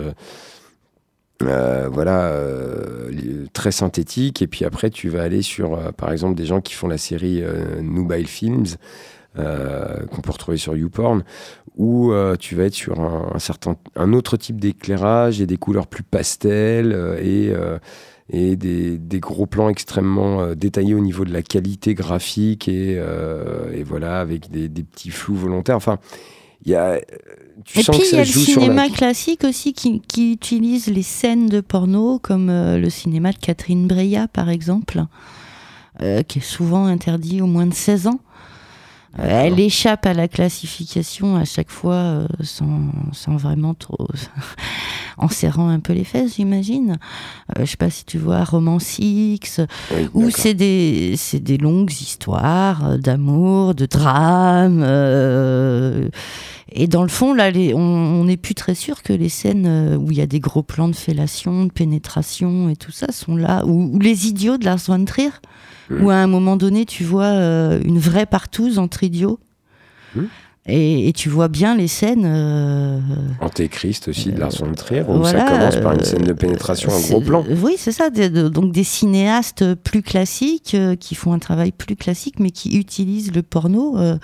[1.44, 4.42] euh, voilà, euh, li- très synthétique.
[4.42, 6.98] Et puis après, tu vas aller sur, euh, par exemple, des gens qui font la
[6.98, 8.66] série euh, Nubile Films,
[9.38, 11.24] euh, qu'on peut retrouver sur YouPorn,
[11.76, 15.58] où euh, tu vas être sur un, un certain, un autre type d'éclairage et des
[15.58, 17.78] couleurs plus pastel euh, et, euh,
[18.32, 22.96] et des, des gros plans extrêmement euh, détaillés au niveau de la qualité graphique et,
[22.98, 25.76] euh, et voilà, avec des, des petits flous volontaires.
[25.78, 26.00] Enfin,
[26.72, 27.00] y a,
[27.66, 28.32] tu Et sens puis il y a le la...
[28.32, 33.38] cinéma classique aussi qui, qui utilise les scènes de porno, comme euh, le cinéma de
[33.38, 35.04] Catherine Breillat par exemple,
[36.02, 38.20] euh, qui est souvent interdit aux moins de 16 ans.
[39.20, 44.08] Euh, elle échappe à la classification à chaque fois euh, sans, sans vraiment trop.
[45.18, 46.98] en serrant un peu les fesses, j'imagine.
[47.58, 51.58] Euh, je sais pas si tu vois Romance X, Oui, où c'est des, c'est des
[51.58, 54.82] longues histoires euh, d'amour, de drame.
[54.84, 56.10] euh,
[56.72, 59.96] et dans le fond, là, les- on n'est plus très sûr que les scènes euh,
[59.96, 63.36] où il y a des gros plans de fellation, de pénétration et tout ça sont
[63.38, 63.66] là.
[63.66, 65.30] Ou, les idiots de Lars von Trier,
[65.90, 66.04] Mhm.
[66.04, 69.40] où à un moment donné, tu vois euh, une vraie partouze entre idiots.
[70.16, 70.28] Mhm.
[70.70, 72.26] Et, et tu vois bien les scènes.
[72.26, 73.00] euh,
[73.40, 76.34] Antéchrist aussi de Lars von Trier, où voilà, ça commence par une euh, scène de
[76.34, 77.44] pénétration, c'est- gros plan.
[77.64, 78.10] Oui, c'est ça.
[78.10, 82.52] des- de- donc des cinéastes plus classiques euh, qui font un travail plus classique, mais
[82.52, 84.18] qui utilisent le porno euh,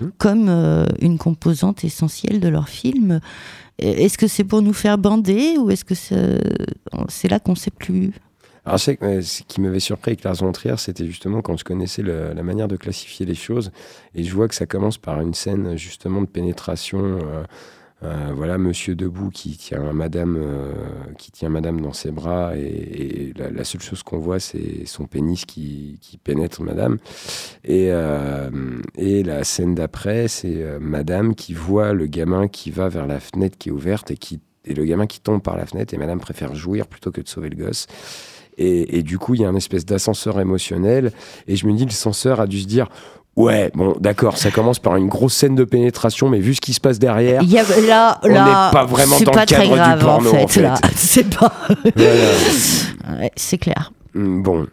[0.00, 0.10] Mhm.
[0.18, 0.48] comme
[1.00, 3.20] une composante essentielle de leur film.
[3.80, 6.40] Est-ce que c'est pour nous faire bander ou est-ce que c'est
[7.08, 8.12] c'est là qu'on sait plus
[8.68, 11.64] Alors, je sais ce qui m'avait surpris avec Lars von Trier, c'était justement quand je
[11.64, 13.70] connaissais le- la manière de classifier les choses.
[14.14, 17.00] Et je vois que ça commence par une scène justement de pénétration.
[17.00, 17.44] euh,
[18.02, 20.72] euh, voilà, Monsieur debout qui tient Madame, euh,
[21.16, 25.46] qui tient Madame dans ses bras, et, la, seule chose qu'on voit, c'est son pénis
[25.46, 26.98] qui, pénètre Madame.
[27.64, 33.56] Et, la scène d'après, c'est Madame qui voit le gamin qui va vers la fenêtre
[33.56, 36.86] qui est ouverte et le gamin qui tombe par la fenêtre et Madame préfère jouir
[36.86, 37.86] plutôt que de sauver le gosse.
[38.58, 41.12] Et, et du coup, il y a un espèce d'ascenseur émotionnel.
[41.46, 42.88] Et je me dis, le censeur a dû se dire
[43.36, 46.72] Ouais, bon, d'accord, ça commence par une grosse scène de pénétration, mais vu ce qui
[46.74, 47.40] se passe derrière.
[47.44, 50.30] Y a, là, On n'est pas vraiment dans le pas très cadre du grave, porno,
[50.30, 50.42] en fait.
[50.42, 50.62] en fait.
[50.62, 50.74] là.
[50.96, 51.52] C'est pas.
[51.94, 53.20] Voilà.
[53.20, 53.92] Ouais, c'est clair.
[54.14, 54.66] Mm, Bon.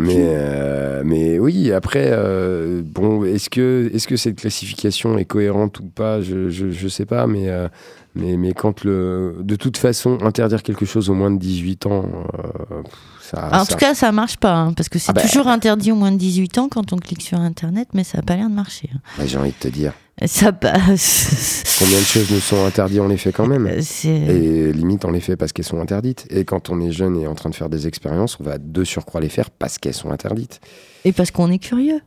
[0.00, 5.80] Mais, euh, mais oui, après, euh, bon, est-ce que, est-ce que cette classification est cohérente
[5.80, 6.20] ou pas?
[6.22, 7.66] Je je, je sais pas, mais, euh,
[8.14, 9.36] mais, mais quand le.
[9.40, 12.04] De toute façon, interdire quelque chose au moins de 18 ans,
[12.38, 12.82] euh,
[13.20, 13.48] ça.
[13.52, 15.22] en ça- tout cas, ça marche pas, hein, parce que c'est Ah bah.
[15.22, 18.22] toujours interdit aux moins de 18 ans quand on clique sur Internet, mais ça a
[18.22, 18.90] pas l'air de marcher.
[18.94, 18.98] hein.
[19.18, 19.92] bah, j'ai envie de te dire.
[20.26, 21.76] Ça passe.
[21.78, 24.08] Combien de choses nous sont interdites, on les fait quand même C'est.
[24.08, 26.26] Et limite, on les fait parce qu'elles sont interdites.
[26.30, 28.82] Et quand on est jeune et en train de faire des expériences, on va de
[28.82, 30.60] surcroît les faire parce qu'elles sont interdites.
[31.04, 32.00] Et parce qu'on est curieux.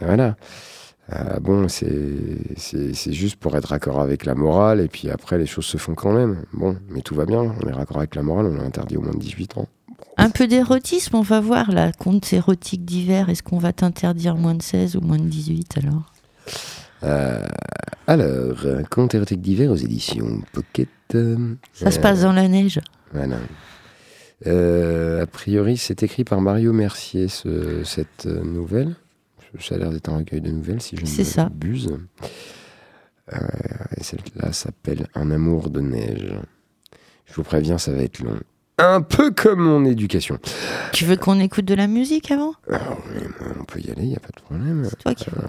[0.00, 0.36] Voilà.
[1.14, 5.64] Euh, bon, c'est juste pour être raccord avec la morale, et puis après, les choses
[5.64, 6.44] se font quand même.
[6.52, 9.00] Bon, mais tout va bien, on est raccord avec la morale, on est interdit au
[9.00, 9.68] moins de 18 ans.
[10.18, 11.92] Un peu d'érotisme, on va voir là.
[11.92, 16.12] Contes érotiques d'hiver, est-ce qu'on va t'interdire moins de 16 ou moins de 18 alors?
[17.04, 17.46] Euh,
[18.06, 20.88] alors, euh, conte érotique d'hiver aux éditions Pocket.
[21.14, 22.80] euh, Ça se passe dans la neige.
[23.14, 23.36] Voilà.
[24.44, 28.96] A priori, c'est écrit par Mario Mercier, ce- cette nouvelle.
[29.58, 31.98] Ça a l'air d'être un recueil de nouvelles, si je ne m'abuse.
[33.32, 33.38] Euh,
[33.96, 36.34] et celle-là s'appelle Un amour de neige.
[37.26, 38.38] Je vous préviens, ça va être long.
[38.78, 40.38] Un peu comme mon éducation.
[40.92, 42.54] Tu veux qu'on écoute de la musique avant?
[42.70, 44.86] Alors, euh, on peut y aller, il n'y a pas de problème.
[44.88, 45.42] C'est toi qui veux.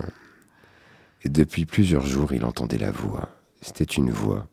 [1.24, 3.30] Et depuis plusieurs jours, il entendait la voix.
[3.62, 4.48] C'était une voix.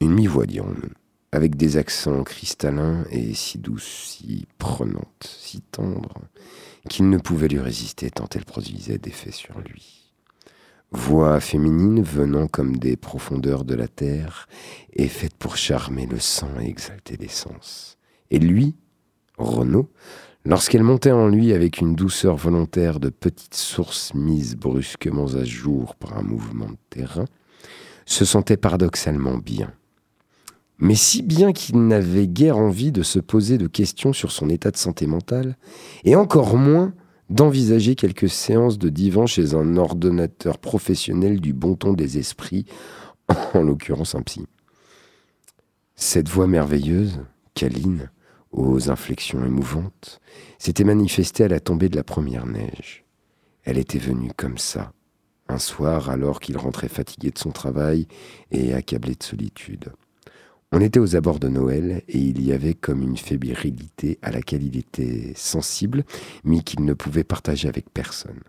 [0.00, 0.90] Une mi-voix, dirons-nous.
[1.32, 6.14] Avec des accents cristallins et si douce, si prenante, si tendre,
[6.88, 10.12] qu'il ne pouvait lui résister tant elle produisait d'effets sur lui.
[10.90, 14.48] Voix féminine venant comme des profondeurs de la terre
[14.94, 17.98] et faite pour charmer le sang et exalter les sens.
[18.30, 18.74] Et lui,
[19.36, 19.90] Renaud,
[20.46, 25.94] lorsqu'elle montait en lui avec une douceur volontaire de petite source mise brusquement à jour
[25.94, 27.26] par un mouvement de terrain,
[28.06, 29.72] se sentait paradoxalement bien.
[30.78, 34.70] Mais si bien qu'il n'avait guère envie de se poser de questions sur son état
[34.70, 35.56] de santé mentale,
[36.04, 36.94] et encore moins
[37.30, 42.64] d'envisager quelques séances de divan chez un ordonnateur professionnel du bon ton des esprits,
[43.54, 44.46] en l'occurrence un psy.
[45.96, 47.20] Cette voix merveilleuse,
[47.54, 48.10] câline,
[48.52, 50.20] aux inflexions émouvantes,
[50.58, 53.04] s'était manifestée à la tombée de la première neige.
[53.64, 54.92] Elle était venue comme ça,
[55.48, 58.06] un soir alors qu'il rentrait fatigué de son travail
[58.52, 59.92] et accablé de solitude.
[60.70, 64.62] On était aux abords de Noël et il y avait comme une fébrilité à laquelle
[64.62, 66.04] il était sensible,
[66.44, 68.40] mais qu'il ne pouvait partager avec personne.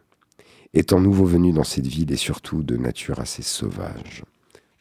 [0.73, 4.23] Étant nouveau venu dans cette ville et surtout de nature assez sauvage.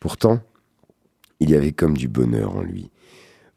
[0.01, 0.41] Pourtant,
[1.39, 2.91] il y avait comme du bonheur en lui.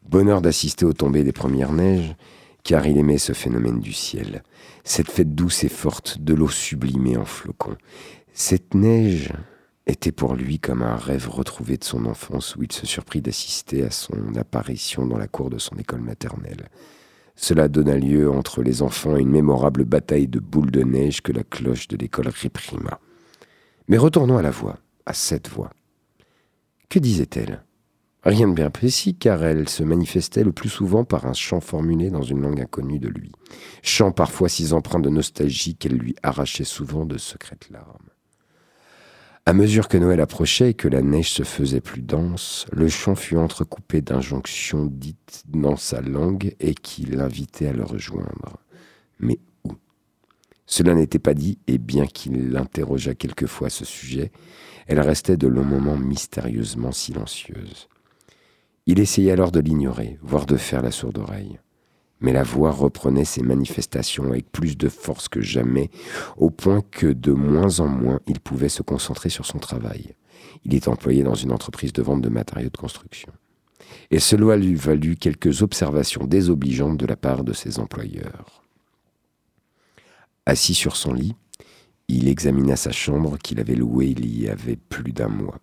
[0.08, 2.16] Bonheur d'assister aux tombées des premières neiges,
[2.64, 4.44] car il aimait ce phénomène du ciel,
[4.84, 7.78] cette fête douce et forte de l'eau sublimée en flocons,
[8.34, 9.34] Cette neige
[9.88, 13.84] était pour lui comme un rêve retrouvé de son enfance où il se surprit d'assister
[13.84, 16.70] à son apparition dans la cour de son école maternelle.
[17.36, 21.32] Cela donna lieu entre les enfants à une mémorable bataille de boules de neige que
[21.32, 23.00] la cloche de l'école réprima.
[23.88, 25.72] Mais retournons à la voix, à cette voix.
[26.90, 27.64] Que disait-elle?
[28.24, 32.12] Rien de bien précis, car elle se manifestait le plus souvent par un chant formulé
[32.12, 33.32] dans une langue inconnue de lui.
[33.82, 38.10] Chant parfois si empreint de nostalgie qu'elle lui arrachait souvent de secrètes larmes.
[39.48, 43.16] À mesure que Noël approchait et que la neige se faisait plus dense, le chant
[43.16, 48.60] fut entrecoupé d'injonctions dites dans sa langue et qui l'invitaient à le rejoindre.
[49.20, 49.72] Mais où?
[50.68, 54.32] Cela n'était pas dit, et bien qu'il l'interrogeât quelquefois à ce sujet,
[54.86, 57.90] elle restait de longs moments mystérieusement silencieuse.
[58.86, 61.60] Il essayait alors de l'ignorer, voire de faire la sourde oreille
[62.22, 65.90] mais la voix reprenait ses manifestations avec plus de force que jamais,
[66.38, 70.16] au point que de moins en moins il pouvait se concentrer sur son travail.
[70.64, 73.32] Il est employé dans une entreprise de vente de matériaux de construction.
[74.12, 78.64] Et cela lui valut quelques observations désobligeantes de la part de ses employeurs.
[80.46, 81.36] Assis sur son lit,
[82.08, 85.58] il examina sa chambre qu'il avait louée il y avait plus d'un mois.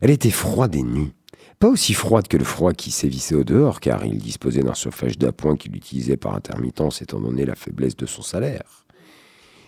[0.00, 1.12] Elle était froide et nue,
[1.58, 5.18] pas aussi froide que le froid qui sévissait au dehors, car il disposait d'un chauffage
[5.18, 8.86] d'appoint qu'il utilisait par intermittence étant donné la faiblesse de son salaire.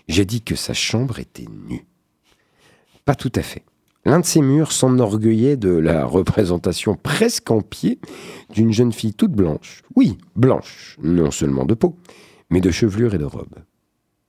[0.06, 1.86] J'ai dit que sa chambre était nue.
[3.04, 3.64] Pas tout à fait.
[4.04, 7.98] L'un de ses murs s'enorgueillait de la représentation presque en pied
[8.54, 9.82] d'une jeune fille toute blanche.
[9.96, 11.96] Oui, blanche, non seulement de peau,
[12.50, 13.56] mais de chevelure et de robe.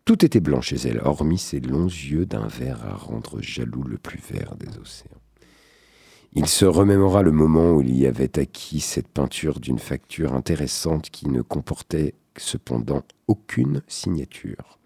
[0.06, 3.98] Tout était blanc chez elle, hormis ses longs yeux d'un vert à rendre jaloux le
[3.98, 5.19] plus vert des océans.
[6.34, 11.10] Il se remémora le moment où il y avait acquis cette peinture d'une facture intéressante
[11.10, 14.78] qui ne comportait cependant aucune signature.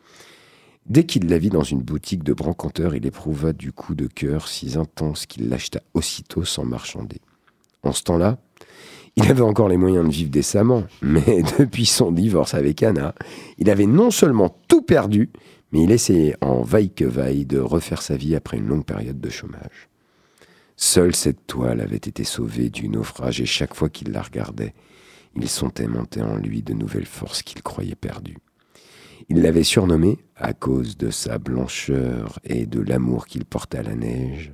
[0.85, 4.47] Dès qu'il la vit dans une boutique de brancanteur, il éprouva du coup de cœur
[4.47, 7.19] si intense qu'il l'acheta aussitôt sans marchander.
[7.83, 8.37] En ce temps-là,
[9.17, 13.13] il avait encore les moyens de vivre décemment, mais depuis son divorce avec Anna,
[13.57, 15.29] il avait non seulement tout perdu,
[15.73, 19.19] mais il essayait en vaille que vaille de refaire sa vie après une longue période
[19.19, 19.89] de chômage.
[20.75, 24.73] Seule cette toile avait été sauvée du naufrage et chaque fois qu'il la regardait,
[25.35, 28.37] il sentait monter en lui de nouvelles forces qu'il croyait perdues.
[29.29, 33.95] Il l'avait surnommée, à cause de sa blancheur et de l'amour qu'il portait à la
[33.95, 34.53] neige,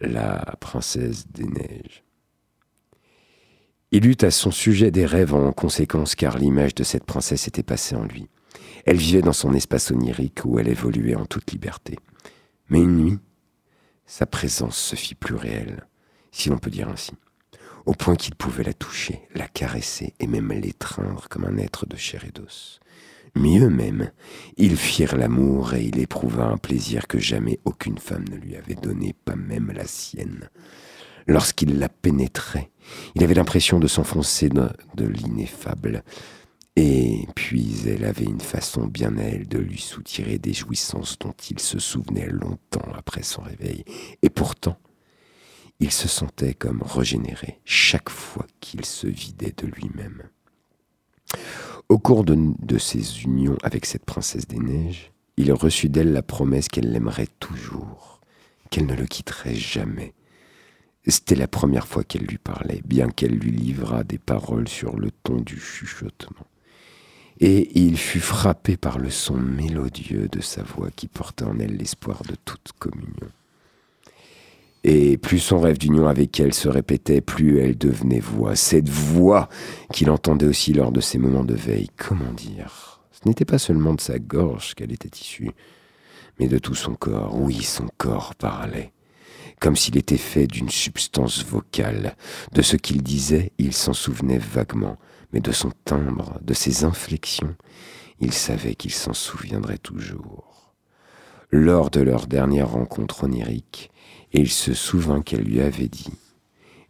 [0.00, 2.04] la princesse des neiges.
[3.92, 7.62] Il eut à son sujet des rêves en conséquence car l'image de cette princesse était
[7.62, 8.28] passée en lui.
[8.84, 11.96] Elle vivait dans son espace onirique où elle évoluait en toute liberté.
[12.68, 13.18] Mais une nuit,
[14.06, 15.86] sa présence se fit plus réelle,
[16.30, 17.12] si l'on peut dire ainsi,
[17.84, 21.96] au point qu'il pouvait la toucher, la caresser et même l'étreindre comme un être de
[21.96, 22.80] chair et d'os.
[23.34, 24.10] Mieux même,
[24.56, 28.74] ils firent l'amour et il éprouva un plaisir que jamais aucune femme ne lui avait
[28.74, 30.48] donné, pas même la sienne.
[31.26, 32.70] Lorsqu'il la pénétrait,
[33.14, 36.02] il avait l'impression de s'enfoncer de, de l'ineffable,
[36.76, 41.34] et puis elle avait une façon bien à elle de lui soutirer des jouissances dont
[41.50, 43.82] il se souvenait longtemps après son réveil.
[44.22, 44.76] Et pourtant,
[45.80, 50.24] il se sentait comme régénéré chaque fois qu'il se vidait de lui-même.
[51.88, 56.68] Au cours de, ses unions avec cette princesse des neiges, il reçut d'elle la promesse
[56.68, 58.20] qu'elle l'aimerait toujours,
[58.70, 60.12] qu'elle ne le quitterait jamais.
[61.06, 65.10] C'était la première fois qu'elle lui parlait, bien qu'elle lui livrât des paroles sur le
[65.10, 66.46] ton du chuchotement
[67.40, 71.76] et il fut frappé par le son mélodieux de sa voix qui portait en elle
[71.76, 73.28] l'espoir de toute communion.
[74.84, 78.54] Et plus son rêve d'union avec elle se répétait, plus elle devenait voix.
[78.54, 79.48] Cette voix
[79.92, 81.90] qu'il entendait aussi lors de ses moments de veille.
[81.96, 83.00] Comment dire?
[83.10, 85.50] Ce n'était pas seulement de sa gorge qu'elle était issue,
[86.38, 87.34] mais de tout son corps.
[87.34, 88.92] Oui, son corps parlait.
[89.60, 92.14] Comme s'il était fait d'une substance vocale.
[92.52, 94.98] De ce qu'il disait, il s'en souvenait vaguement
[95.32, 97.54] mais de son timbre, de ses inflexions,
[98.20, 100.74] il savait qu'il s'en souviendrait toujours.
[101.50, 103.90] Lors de leur dernière rencontre onirique,
[104.32, 106.12] il se souvint qu'elle lui avait dit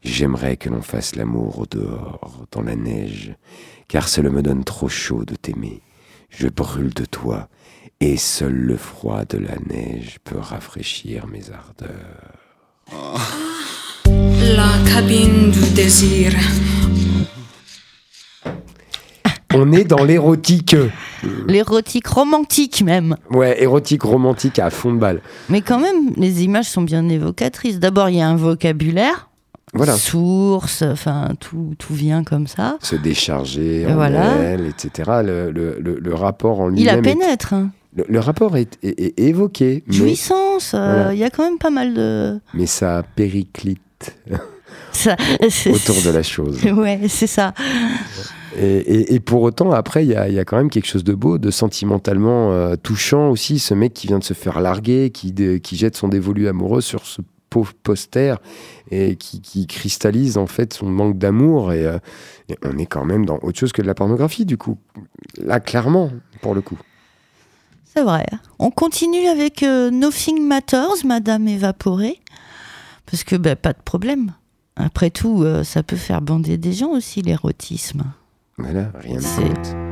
[0.02, 3.34] J'aimerais que l'on fasse l'amour au dehors, dans la neige,
[3.88, 5.82] car cela me donne trop chaud de t'aimer.
[6.28, 7.48] Je brûle de toi,
[8.00, 12.36] et seul le froid de la neige peut rafraîchir mes ardeurs.
[14.54, 16.32] La cabine du désir.
[19.58, 20.76] On est dans l'érotique.
[21.46, 23.16] L'érotique romantique même.
[23.30, 25.20] Ouais, érotique romantique à fond de balle.
[25.48, 27.78] Mais quand même, les images sont bien évocatrices.
[27.78, 29.28] D'abord, il y a un vocabulaire.
[29.74, 29.94] Voilà.
[29.96, 32.78] Source, enfin, tout, tout vient comme ça.
[32.82, 34.34] Se décharger en Voilà.
[34.36, 35.10] elle, etc.
[35.24, 37.16] Le, le- le- le rapport en Il la lui-même.
[37.16, 37.52] est- pénètre.
[37.54, 37.70] hein.
[38.08, 41.14] Le, rapport est, est- est évoqué, Jouissance, euh, il Voilà.
[41.14, 42.38] y a quand même pas mal de.
[42.52, 43.80] mais ça périclite
[44.92, 45.16] Ça,
[45.70, 46.62] autour de la chose.
[46.64, 47.54] Ouais, c'est ça.
[48.58, 52.52] Et, pour autant, après, il y a, quand même quelque chose de beau, de sentimentalement
[52.52, 53.58] euh, touchant aussi.
[53.58, 57.20] Ce mec qui vient de se faire larguer, qui, jette son dévolu amoureux sur ce
[57.50, 58.40] pauvre poster
[58.90, 61.72] et qui, cristallise en fait son manque d'amour.
[61.72, 61.98] Et, euh,
[62.48, 64.78] et on est quand même dans autre chose que de la pornographie, du coup.
[65.38, 66.78] Là, clairement, pour le coup.
[67.96, 68.26] C'est vrai.
[68.58, 72.20] On continue avec euh, Nothing Matters, Madame Évaporée.
[73.06, 74.34] Parce que, ben, pas de problème.
[74.76, 78.04] Après tout, euh, ça peut faire bander des gens aussi, l'érotisme.
[78.58, 79.85] Voilà, rien de C'est- compte.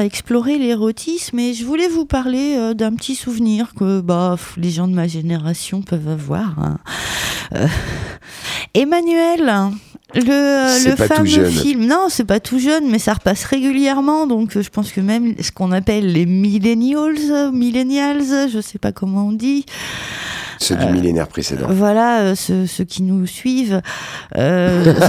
[0.00, 4.70] À explorer l'érotisme et je voulais vous parler euh, d'un petit souvenir que bah, les
[4.70, 6.58] gens de ma génération peuvent avoir.
[6.58, 6.78] hein.
[7.54, 7.66] Euh,
[8.74, 9.52] Emmanuel,
[10.14, 10.20] le,
[10.90, 14.70] le fameux film, non, c'est pas tout jeune, mais ça repasse régulièrement, donc euh, je
[14.70, 19.66] pense que même ce qu'on appelle les millennials, millennials, je sais pas comment on dit,
[20.62, 21.66] Ceux du millénaire précédent.
[21.70, 23.80] voilà, euh, ceux, ceux qui nous suivent.
[24.36, 24.92] euh,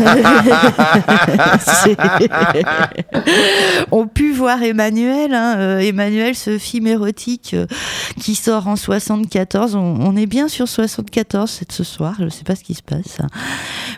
[3.92, 5.34] ont pu voir Emmanuel.
[5.34, 7.66] hein, euh, Emmanuel, ce film érotique euh,
[8.20, 9.76] qui sort en 74.
[9.76, 12.74] On, on est bien sur 74 c'est ce soir, je ne sais pas ce qui
[12.74, 13.20] se passe.
[13.22, 13.28] hein,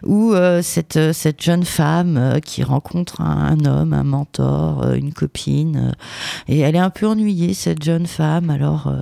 [0.04, 4.84] Où euh, cette, euh, cette jeune femme euh, qui rencontre un, un homme, un mentor,
[4.84, 5.92] euh, une copine, euh,
[6.54, 8.50] et elle est un peu ennuyée, cette jeune femme.
[8.50, 8.88] Alors.
[8.88, 9.00] euh,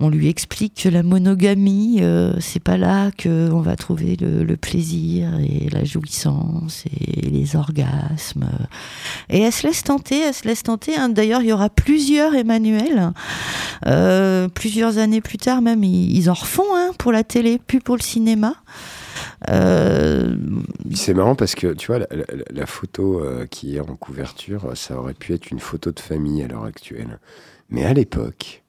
[0.00, 5.38] On lui explique que la monogamie, euh, c'est pas là qu'on va trouver le, plaisir
[5.40, 8.48] et la jouissance et les orgasmes.
[9.28, 10.96] Et elle se laisse tenter, elle se laisse tenter.
[10.96, 11.08] hein.
[11.08, 13.12] D'ailleurs, il y aura plusieurs Emmanuel.
[13.86, 16.64] Euh, plusieurs années plus tard, même, ils, en refont
[16.98, 18.54] pour la télé, plus pour le cinéma.
[19.50, 20.36] Euh,
[20.92, 22.00] C'est marrant parce que tu vois,
[22.50, 26.48] la, photo qui est en couverture, ça aurait pu être une photo de famille à
[26.48, 27.18] l'heure actuelle.
[27.70, 28.63] Mais à l'époque,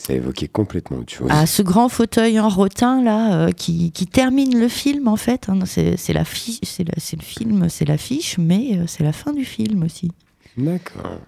[0.00, 1.26] ça évoquait complètement autre chose.
[1.30, 5.48] à ce grand fauteuil en rotin là euh, qui, qui termine le film en fait.
[5.48, 5.58] hein.
[5.66, 6.84] c'est la- c'est
[7.16, 10.10] le film, c'est l'affiche, mais euh, c'est la fin du film aussi.
[10.56, 11.18] D'accord.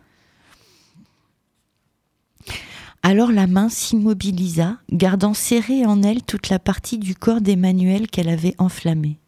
[3.03, 8.29] Alors la main s'immobilisa, gardant serrée en elle toute la partie du corps d'Emmanuel qu'elle
[8.29, 9.19] avait enflammée.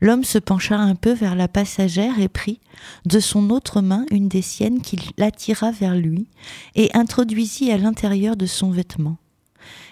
[0.00, 2.60] L'homme se pencha un peu vers la passagère et prit
[3.06, 6.26] de son autre main une des siennes qu'il l'attira vers lui
[6.74, 9.16] et introduisit à l'intérieur de son vêtement.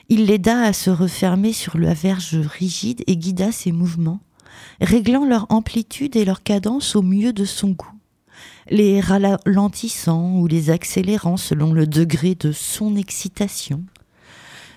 [0.09, 4.21] Il l'aida à se refermer sur la verge rigide et guida ses mouvements,
[4.81, 7.95] réglant leur amplitude et leur cadence au mieux de son goût
[8.71, 13.85] les ralentissant ou les accélérant selon le degré de son excitation,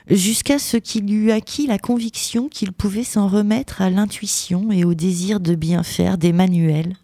[0.10, 4.93] jusqu'à ce qu'il eût acquis la conviction qu'il pouvait s'en remettre à l'intuition et au
[4.93, 6.95] désir de bien faire d'Emmanuel,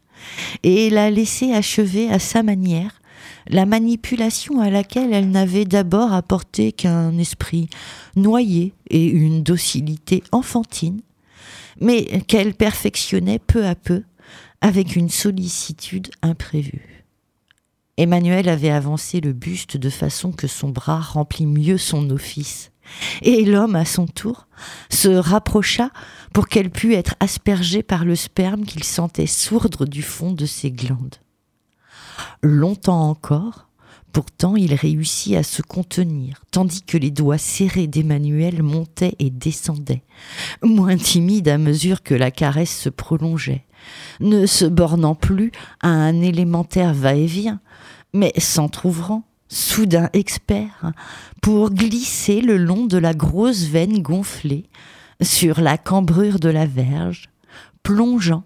[0.64, 3.02] et la laisser achever à sa manière
[3.48, 7.70] la manipulation à laquelle elle n'avait d'abord apporté qu'un esprit
[8.16, 11.02] noyé et une docilité enfantine,
[11.82, 14.04] mais qu'elle perfectionnait peu à peu
[14.62, 17.06] avec une sollicitude imprévue.
[17.98, 22.72] Emmanuel avait avancé le buste de façon que son bras remplit mieux son office,
[23.22, 24.48] et l'homme, à son tour,
[24.90, 25.92] se rapprocha
[26.34, 30.72] pour qu'elle pût être aspergée par le sperme qu'il sentait sourdre du fond de ses
[30.72, 31.16] glandes.
[32.42, 33.68] Longtemps encore,
[34.12, 40.04] pourtant il réussit à se contenir, tandis que les doigts serrés d'Emmanuel montaient et descendaient,
[40.62, 43.66] moins timides à mesure que la caresse se prolongeait,
[44.20, 47.60] ne se bornant plus à un élémentaire va-et-vient,
[48.14, 49.24] mais s'entr'ouvrant,
[49.54, 50.92] soudain expert,
[51.42, 54.66] pour glisser le long de la grosse veine gonflée,
[55.22, 57.30] sur la cambrure de la verge,
[57.84, 58.44] plongeant,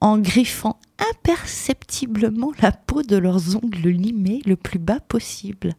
[0.00, 0.78] en griffant
[1.10, 5.74] imperceptiblement la peau de leurs ongles limés le plus bas possible,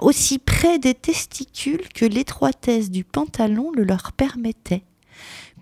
[0.00, 4.84] aussi près des testicules que l'étroitesse du pantalon le leur permettait,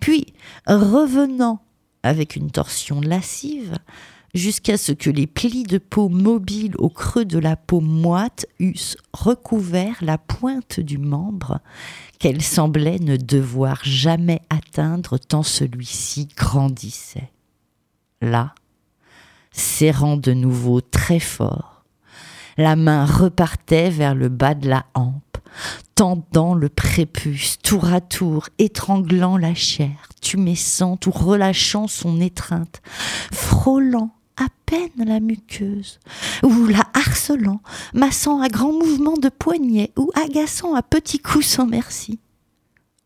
[0.01, 0.27] puis
[0.67, 1.63] revenant
[2.03, 3.79] avec une torsion lascive,
[4.35, 8.97] jusqu'à ce que les plis de peau mobiles au creux de la peau moite eussent
[9.13, 11.61] recouvert la pointe du membre
[12.19, 17.31] qu'elle semblait ne devoir jamais atteindre tant celui-ci grandissait.
[18.23, 18.55] Là,
[19.51, 21.85] serrant de nouveau très fort,
[22.57, 25.39] la main repartait vers le bas de la hampe,
[25.95, 32.83] tendant le prépuce tour à tour, étranglant la chair, tumescente ou relâchant son étreinte,
[33.33, 36.01] frôlant à peine la muqueuse,
[36.43, 37.61] ou la harcelant,
[37.95, 42.19] massant à grands mouvements de poignet ou agaçant à petits coups sans merci.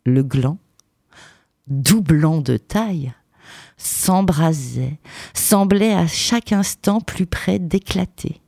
[0.05, 0.59] Le gland,
[1.67, 3.13] doublant de taille,
[3.77, 4.99] s'embrasait,
[5.35, 8.41] semblait à chaque instant plus près d'éclater.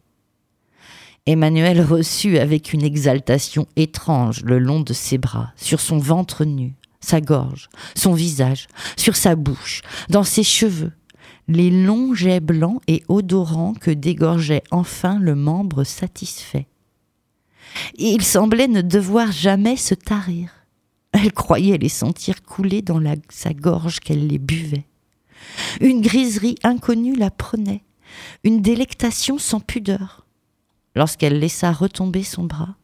[1.26, 6.74] Emmanuel reçut avec une exaltation étrange le long de ses bras, sur son ventre nu,
[7.00, 8.66] sa gorge, son visage,
[8.96, 10.92] sur sa bouche, dans ses cheveux,
[11.48, 16.66] les longs jets blancs et odorants que dégorgeait enfin le membre satisfait.
[17.96, 20.50] Il semblait ne devoir jamais se tarir.
[21.12, 24.86] Elle croyait les sentir couler dans sa gorge qu'elle les buvait.
[25.80, 27.82] Une griserie inconnue la prenait,
[28.44, 30.26] une délectation sans pudeur.
[30.94, 32.76] Lorsqu'elle laissa retomber son bras,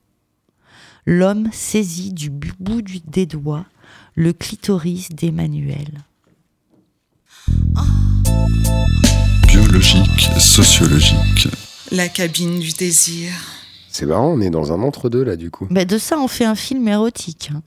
[1.04, 3.66] l'homme saisit du bout des doigts
[4.14, 6.04] le clitoris d'Emmanuel.
[9.46, 11.48] Biologique, sociologique.
[11.92, 13.30] La cabine du désir.
[13.90, 15.66] C'est marrant, on est dans un entre-deux là du coup.
[15.70, 17.50] Mais de ça, on fait un film érotique.
[17.54, 17.62] hein.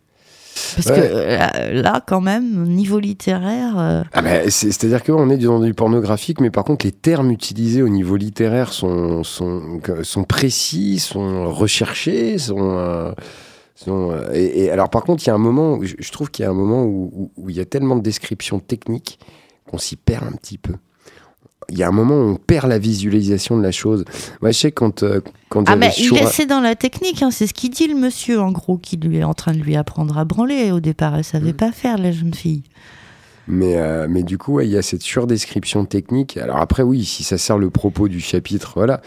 [0.75, 0.95] Parce Ouais.
[0.95, 5.59] que euh, là, quand même, niveau littéraire, euh, Ah bah, c'est- C'est-à-dire qu'on est dans
[5.59, 10.97] du pornographique, mais par contre les termes utilisés au niveau littéraire sont, sont, sont précis,
[10.99, 12.57] sont recherchés, sont...
[12.77, 13.11] euh,
[13.75, 16.31] sont, euh, et, et alors par contre, il y a un moment, où je, trouve
[16.31, 19.19] qu'il y a un moment où il y a tellement de descriptions techniques
[19.67, 20.73] qu'on s'y perd un petit peu.
[21.69, 24.05] Il y a un moment où on perd la visualisation de la chose.
[24.41, 27.29] Moi, je sais quand, euh, quand Ah, mais il est- c'est dans la technique, hein,
[27.31, 29.75] c'est ce qu'il dit le monsieur, en gros, qui lui est en train de lui
[29.75, 30.71] apprendre à branler.
[30.71, 31.57] Au départ, elle savait Mm.
[31.57, 32.63] pas faire, la jeune fille.
[33.49, 36.37] Mais, euh, mais du coup, ouais, il y a cette surdescription technique.
[36.37, 39.01] Alors après, oui, si ça sert le propos du chapitre, voilà.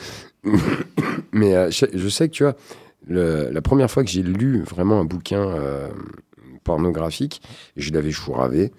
[1.32, 2.56] mais euh, je, sais que tu vois,
[3.06, 5.88] le- la première fois que j'ai lu vraiment un bouquin euh,
[6.64, 7.40] pornographique,
[7.76, 8.72] je l'avais chouravé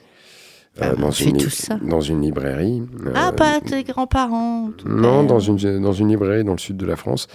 [0.79, 1.75] euh, Ah, dans, une, ça.
[1.81, 2.81] dans une librairie.
[3.13, 4.69] Ah, euh, pas tes grands-parents.
[4.85, 7.27] Non, dans une, dans une librairie dans le sud de la France.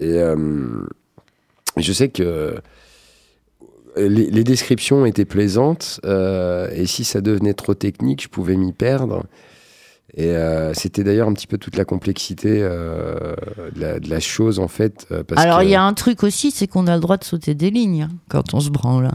[0.00, 0.36] Et euh,
[1.76, 2.56] je sais que
[3.96, 8.72] les, les descriptions étaient plaisantes, euh, et si ça devenait trop technique, je pouvais m'y
[8.72, 9.24] perdre.
[10.16, 13.34] Et euh, c'était d'ailleurs un petit peu toute la complexité euh,
[13.74, 15.06] de, la, de la chose, en fait.
[15.12, 17.16] euh, parce Alors, que- il y a un truc aussi, c'est qu'on a le droit
[17.18, 19.10] de sauter des lignes hein, quand on se branle.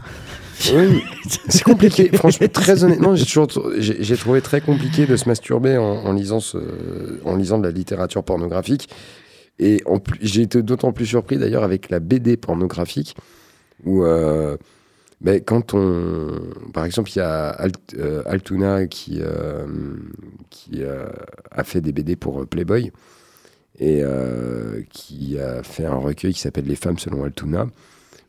[0.74, 1.02] Oui,
[1.48, 2.08] c'est compliqué.
[2.16, 3.48] Franchement, très honnêtement, j'ai toujours
[3.78, 6.58] j'ai trouvé très compliqué de se masturber en, en lisant ce,
[7.24, 8.88] en lisant de la littérature pornographique.
[9.58, 9.84] Et
[10.20, 13.14] j'ai été d'autant plus surpris d'ailleurs avec la BD pornographique
[13.84, 14.56] où euh,
[15.20, 16.32] ben, quand on,
[16.72, 19.66] par exemple, il y a Alt- euh, Altuna qui euh,
[20.50, 20.82] qui
[21.52, 22.90] a fait des BD pour Playboy
[23.78, 24.02] et
[24.90, 27.66] qui a fait un recueil qui s'appelle Les femmes selon Altuna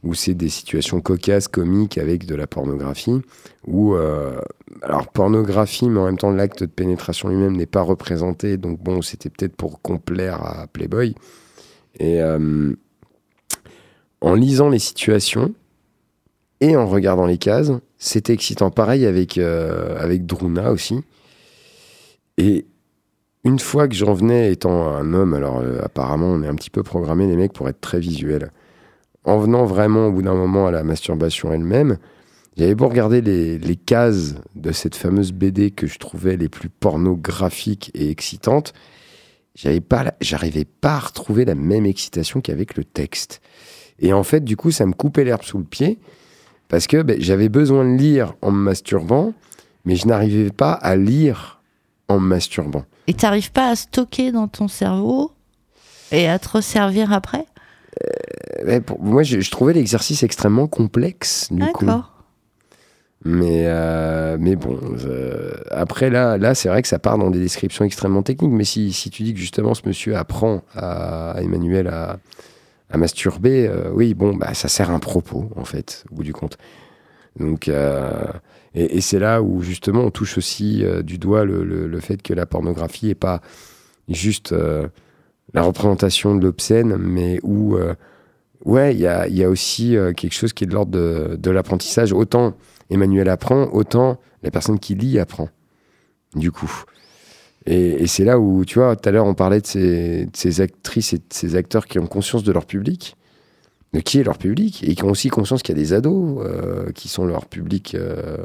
[0.05, 3.21] où c'est des situations cocasses, comiques avec de la pornographie,
[3.65, 4.39] où, euh,
[4.83, 9.01] alors pornographie, mais en même temps l'acte de pénétration lui-même n'est pas représenté, donc bon,
[9.01, 11.15] c'était peut-être pour complaire à Playboy.
[11.99, 12.73] Et euh,
[14.21, 15.53] en lisant les situations
[16.61, 18.69] et en regardant les cases, c'était excitant.
[18.69, 21.01] Pareil avec, euh, avec Druna aussi.
[22.37, 22.65] Et
[23.43, 26.83] une fois que j'en venais étant un homme, alors apparemment on est un petit peu
[26.83, 28.51] programmé les mecs pour être très visuels
[29.25, 31.97] en venant vraiment au bout d'un moment à la masturbation elle-même,
[32.57, 37.91] j'avais beau regarder les, cases de cette fameuse BD que je trouvais les plus pornographiques
[37.93, 38.73] et excitantes,
[39.55, 43.41] j'avais pas, j'arrivais pas à retrouver la même excitation qu'avec le texte.
[43.99, 45.99] Et en fait, du coup, ça me coupait l'herbe sous le pied
[46.67, 49.33] parce que ben, j'avais besoin de lire en me masturbant,
[49.83, 51.61] mais je n'arrivais pas à lire
[52.07, 52.85] en me masturbant.
[53.07, 55.31] Et t'arrives pas à stocker dans ton cerveau
[56.11, 57.45] et à te resservir après?
[58.63, 61.85] Ouais, pour- moi, je, je trouvais l'exercice extrêmement complexe, du coup.
[63.27, 67.39] Mais, euh, mais bon, euh, après là, là c'est vrai que ça part dans des
[67.39, 68.51] descriptions extrêmement techniques.
[68.51, 72.19] Mais si, si tu dis que justement ce monsieur apprend à, à Emmanuel à,
[72.91, 76.33] à masturber, euh, oui, bon, bah, ça sert un propos, en fait, au bout du
[76.33, 76.57] compte.
[77.39, 81.99] Donc, et, et c'est là où justement on touche aussi du doigt le, le- le
[81.99, 83.41] fait que la pornographie n'est pas
[84.07, 84.53] juste
[85.53, 87.75] la représentation de l'obscène, mais où,
[88.63, 89.07] ouais, il y
[89.43, 92.13] a, aussi euh, quelque chose qui est de l'ordre de, l'apprentissage.
[92.13, 92.55] Autant
[92.89, 95.49] Emmanuel apprend, autant la personne qui lit apprend,
[96.35, 96.83] du coup.
[97.65, 100.35] Et, et c'est là où, tu vois, tout à l'heure, on parlait de ces, de
[100.35, 103.15] ces actrices et de ces acteurs qui ont conscience de leur public,
[103.95, 106.39] de qui est leur public, et qui ont aussi conscience qu'il y a des ados
[106.45, 108.37] euh, qui sont leur public euh,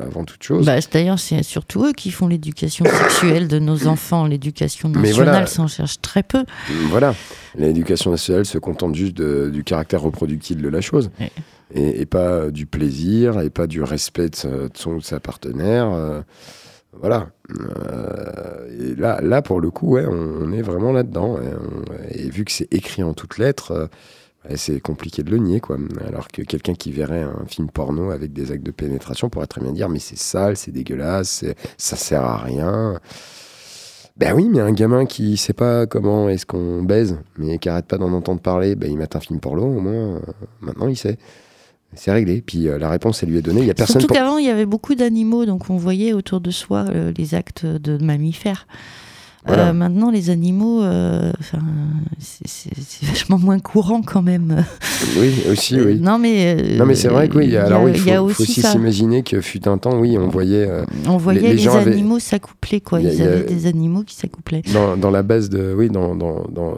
[0.00, 0.66] avant toute chose.
[0.66, 4.26] Bah, D'ailleurs, c'est surtout eux qui font l'éducation sexuelle de nos enfants.
[4.26, 5.46] L'éducation nationale voilà.
[5.46, 6.44] s'en cherche très peu.
[6.88, 7.14] Voilà,
[7.56, 11.10] l'éducation nationale se contente juste de- du caractère reproductible de la chose.
[11.20, 11.30] Ouais.
[11.74, 15.90] Et, et pas du plaisir, et pas du respect de, son ou de sa partenaire.
[15.92, 16.22] euh,
[17.00, 17.28] voilà.
[18.80, 21.34] Et là, là, pour le coup, ouais, on, on est vraiment là-dedans.
[21.34, 21.50] ouais.
[21.60, 23.88] On- Et, vu que c'est écrit en toutes lettres,
[24.56, 25.60] c'est compliqué de le nier.
[25.60, 25.76] Quoi.
[26.06, 29.60] Alors que quelqu'un qui verrait un film porno avec des actes de pénétration pourrait très
[29.60, 31.44] bien dire Mais c'est sale, c'est dégueulasse,
[31.76, 32.98] ça sert à rien.
[34.16, 37.86] Ben oui, mais un gamin qui sait pas comment est-ce qu'on baise, mais qui arrête
[37.86, 40.20] pas d'en entendre parler, ben il met un film porno, au moins, euh,
[40.60, 41.18] maintenant il sait.
[41.94, 42.42] C'est réglé.
[42.42, 43.60] Puis euh, la réponse, elle lui est donnée.
[43.60, 46.12] Il y a personne Surtout pour- qu'avant, il y avait beaucoup d'animaux, donc on voyait
[46.12, 48.66] autour de soi euh, les actes de mammifères.
[49.48, 49.68] Voilà.
[49.68, 51.32] Euh, maintenant, les animaux, euh,
[52.20, 52.74] c'est-
[53.06, 54.64] vachement moins courant quand même.
[55.18, 55.98] Oui, aussi, oui.
[56.00, 57.56] Non, mais, euh, Non, mais c'est vrai que oui.
[57.56, 61.40] Alors il faut, aussi s'imaginer que fut un temps, oui, on voyait euh, On voyait
[61.40, 63.00] les les, gens avaient- animaux s'accoupler, quoi.
[63.00, 64.62] Il y a- Ils a- avaient des animaux qui s'accouplaient.
[64.72, 66.76] dans, dans la base de, oui, dans, dans, dans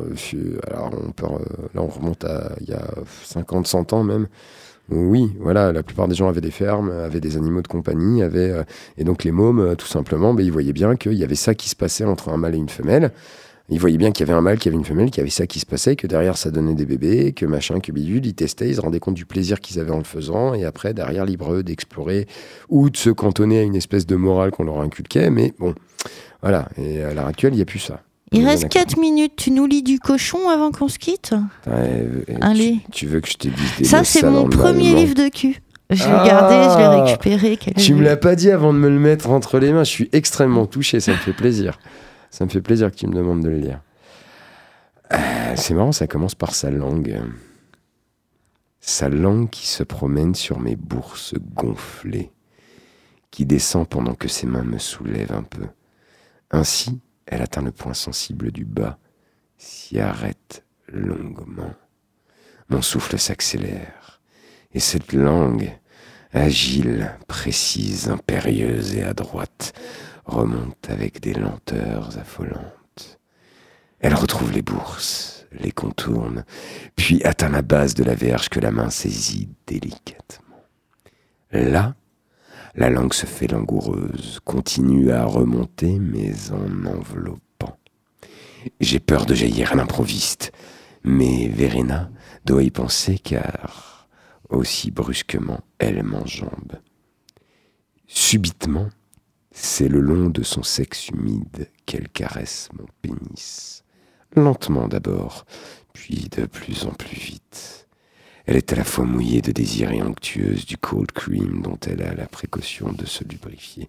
[0.71, 1.39] alors on peut, euh,
[1.75, 2.85] là on remonte à il y a
[3.25, 4.27] 50, 100 ans même.
[4.91, 8.51] Oui, voilà, la plupart des gens avaient des fermes, avaient des animaux de compagnie, avaient,
[8.51, 8.65] euh,
[8.99, 11.55] et donc les mômes, euh, tout simplement, ben, ils voyaient bien qu'il y avait ça
[11.55, 13.13] qui se passait entre un mâle et une femelle.
[13.69, 15.21] Ils voyaient bien qu'il y avait un mâle, qu'il y avait une femelle, qu'il y
[15.21, 18.27] avait ça qui se passait, que derrière ça donnait des bébés, que machin, que bidule,
[18.27, 20.93] ils testaient, ils se rendaient compte du plaisir qu'ils avaient en le faisant, et après,
[20.93, 22.27] derrière, libre d'explorer
[22.69, 25.77] ou de se cantonner à une espèce de morale qu'on leur inculquait, mais bon,
[26.43, 28.03] voilà, et à l'heure actuelle, il n'y a plus ça.
[28.33, 28.87] Il reste d'accord.
[28.87, 29.33] 4 minutes.
[29.37, 31.35] Tu nous lis du cochon avant qu'on se quitte
[31.67, 32.79] Ouais, tu- Allez.
[32.93, 35.61] Tu, veux que je te dise des Ça, c'est mon premier livre de cul.
[35.91, 37.57] Je l'ai Ah gardé, je l'ai récupéré.
[37.57, 39.83] quel Tu me l'as pas dit avant de me le mettre entre les mains.
[39.83, 41.01] Je suis extrêmement touché.
[41.01, 41.81] Ça me fait plaisir.
[42.31, 43.81] Ça me fait plaisir que tu me demandes de le lire.
[45.13, 45.17] Euh,
[45.57, 47.21] c'est marrant, ça commence par sa langue.
[48.81, 52.31] Sa langue qui se promène sur mes bourses gonflées,
[53.33, 55.65] qui descend pendant que ses mains me soulèvent un peu.
[56.53, 57.01] Ainsi,
[57.31, 58.99] elle atteint le point sensible du bas,
[59.57, 61.75] s'y arrête longuement.
[62.69, 64.21] Mon souffle s'accélère,
[64.75, 65.73] et cette langue,
[66.33, 69.73] agile, précise, impérieuse et adroite,
[70.25, 73.21] remonte avec des lenteurs affolantes.
[74.01, 76.45] Elle retrouve les bourses, les contourne,
[76.97, 80.65] puis atteint la base de la verge que la main saisit délicatement.
[81.53, 81.95] Là,
[82.81, 87.79] la langue se fait langoureuse, continue à remonter, mais en enveloppant.
[88.81, 90.51] J'ai peur de jaillir à l'improviste,
[91.05, 92.11] mais Verena
[92.47, 94.09] doit y penser car,
[94.49, 96.81] aussi brusquement, elle m'enjambe.
[98.07, 98.89] Subitement,
[99.53, 103.85] c'est le long de son sexe humide qu'elle caresse mon pénis.
[104.35, 105.45] Lentement d'abord,
[105.93, 107.90] puis de plus en plus vite.
[108.47, 112.03] Elle est à la fois mouillée de désir et onctueuse du cold cream dont elle
[112.03, 113.89] a la précaution de se lubrifier.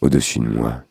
[0.00, 0.82] Au-dessus de moi,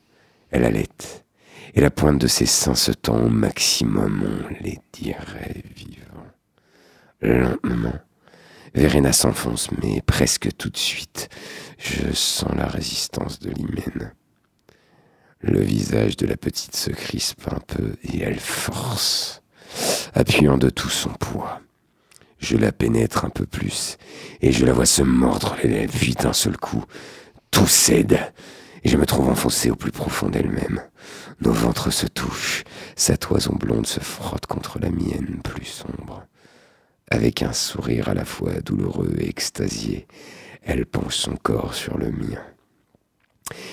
[0.52, 1.26] elle allaite,
[1.74, 6.28] et la pointe de ses seins se tend au maximum, on les dirait vivants.
[7.22, 8.00] Lentement,
[8.76, 11.30] Verena s'enfonce, mais presque tout de suite,
[11.78, 14.14] je sens la résistance de l'hymen.
[15.40, 19.42] Le visage de la petite se crispe un peu et elle force,
[20.14, 21.62] appuyant de tout son poids.
[22.44, 23.98] Je la pénètre un peu plus
[24.42, 26.84] et je la vois se mordre les lèvres, puis d'un seul coup,
[27.52, 28.20] tout cède
[28.84, 30.82] et je me trouve enfoncé au plus profond d'elle-même.
[31.40, 32.66] Nos ventres se touchent,
[32.98, 36.26] sa toison blonde se frotte contre la mienne plus sombre.
[37.10, 40.06] Avec un sourire à la fois douloureux et extasié,
[40.64, 42.44] elle penche son corps sur le mien.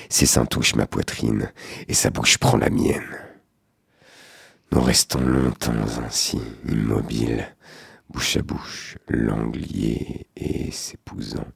[0.08, 1.50] Ses seins touchent ma poitrine
[1.88, 3.18] et sa bouche prend la mienne.
[4.70, 5.72] Nous restons longtemps
[6.06, 7.56] ainsi, immobiles,
[8.10, 11.46] bouche à bouche, langue liée et s'épousant.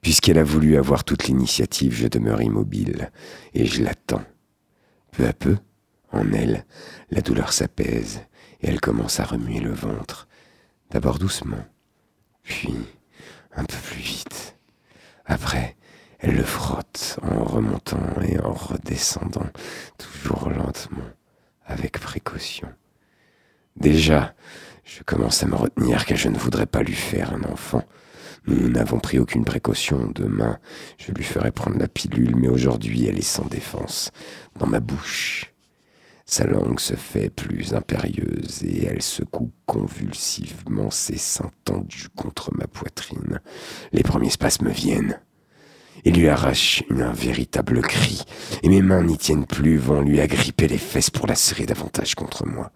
[0.00, 3.10] Puisqu'elle a voulu avoir toute l'initiative, je demeure immobile
[3.52, 4.24] et je l'attends.
[5.10, 5.58] Peu à peu,
[6.12, 6.64] en elle,
[7.10, 8.20] la douleur s'apaise
[8.60, 10.28] et elle commence à remuer le ventre,
[10.90, 11.64] d'abord doucement,
[12.42, 12.74] puis
[13.54, 14.56] un peu plus vite.
[15.26, 15.76] Après,
[16.20, 19.48] elle le frotte en remontant et en redescendant,
[19.98, 21.10] toujours lentement,
[21.66, 22.68] avec précaution.
[23.76, 24.34] Déjà,
[24.90, 27.84] je commence à me retenir car je ne voudrais pas lui faire un enfant.
[28.46, 30.10] Nous n'avons pris aucune précaution.
[30.12, 30.58] Demain,
[30.98, 34.10] je lui ferai prendre la pilule, mais aujourd'hui, elle est sans défense,
[34.58, 35.52] dans ma bouche.
[36.26, 42.66] Sa langue se fait plus impérieuse et elle secoue convulsivement ses seins tendus contre ma
[42.66, 43.40] poitrine.
[43.92, 45.20] Les premiers spasmes viennent.
[46.04, 48.22] Il lui arrache un véritable cri,
[48.62, 52.14] et mes mains n'y tiennent plus, vont lui agripper les fesses pour la serrer davantage
[52.14, 52.72] contre moi.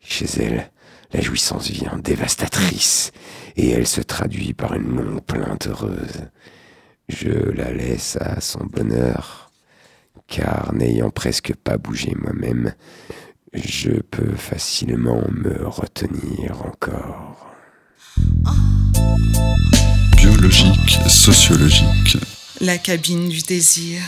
[0.00, 0.70] Chez elle,
[1.12, 3.12] la jouissance vient dévastatrice,
[3.56, 6.28] et elle se traduit par une longue plainte heureuse.
[7.08, 9.50] Je la laisse à son bonheur,
[10.26, 12.74] car n'ayant presque pas bougé moi-même,
[13.54, 17.46] je peux facilement me retenir encore.
[20.16, 22.18] Biologique, sociologique.
[22.60, 24.02] La cabine du désir.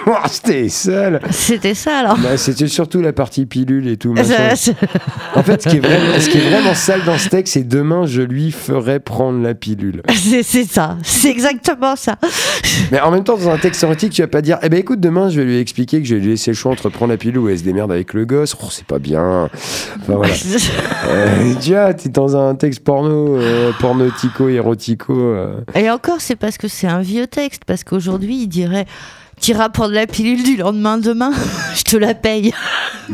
[0.06, 2.18] Oh, C'était seul C'était ça alors.
[2.18, 4.14] Bah, C'était surtout la partie pilule et tout.
[4.16, 4.74] Ça-
[5.34, 7.66] En fait, ce qui, est vraiment, ce qui est vraiment sale dans ce texte, c'est
[7.66, 10.02] demain, je lui ferai prendre la pilule.
[10.14, 12.16] C'est c'est ça, c'est exactement ça.
[12.90, 15.00] Mais en même temps, dans un texte érotique, tu vas pas dire, eh ben écoute,
[15.00, 17.16] demain, je vais lui expliquer que je vais lui laisser le choix entre prendre la
[17.16, 18.56] pilule ou elle se démerde avec le gosse.
[18.62, 19.48] Oh, c'est pas bien.
[20.00, 20.34] Enfin, voilà.
[21.08, 25.12] Euh, tu vois, t'es dans un texte porno, euh, pornotico, érotico.
[25.18, 25.60] euh.
[25.74, 28.86] Et encore, c'est parce que c'est un vieux texte, parce qu'aujourd'hui, il dirait
[29.40, 31.30] T'iras prendre la pilule du lendemain demain,
[31.76, 32.52] je te la paye.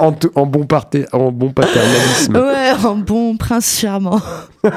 [0.00, 2.36] en, tout- en bon parté- en bon paternalisme.
[2.36, 4.20] Ouais, en bon prince charmant.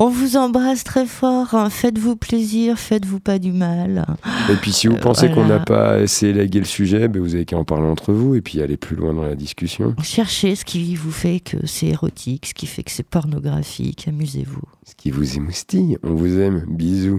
[0.00, 1.70] On vous embrasse très fort, hein.
[1.70, 4.06] faites-vous plaisir, faites-vous pas du mal.
[4.50, 7.34] Et puis, si vous Euh, pensez qu'on n'a pas assez élagué le sujet, ben, vous
[7.34, 9.94] avez qu'à en parler entre vous et puis aller plus loin dans la discussion.
[10.02, 14.62] Cherchez ce qui vous fait que c'est érotique, ce qui fait que c'est pornographique, amusez-vous.
[14.84, 16.64] Ce qui vous émoustille, on vous aime.
[16.68, 17.16] Bisous.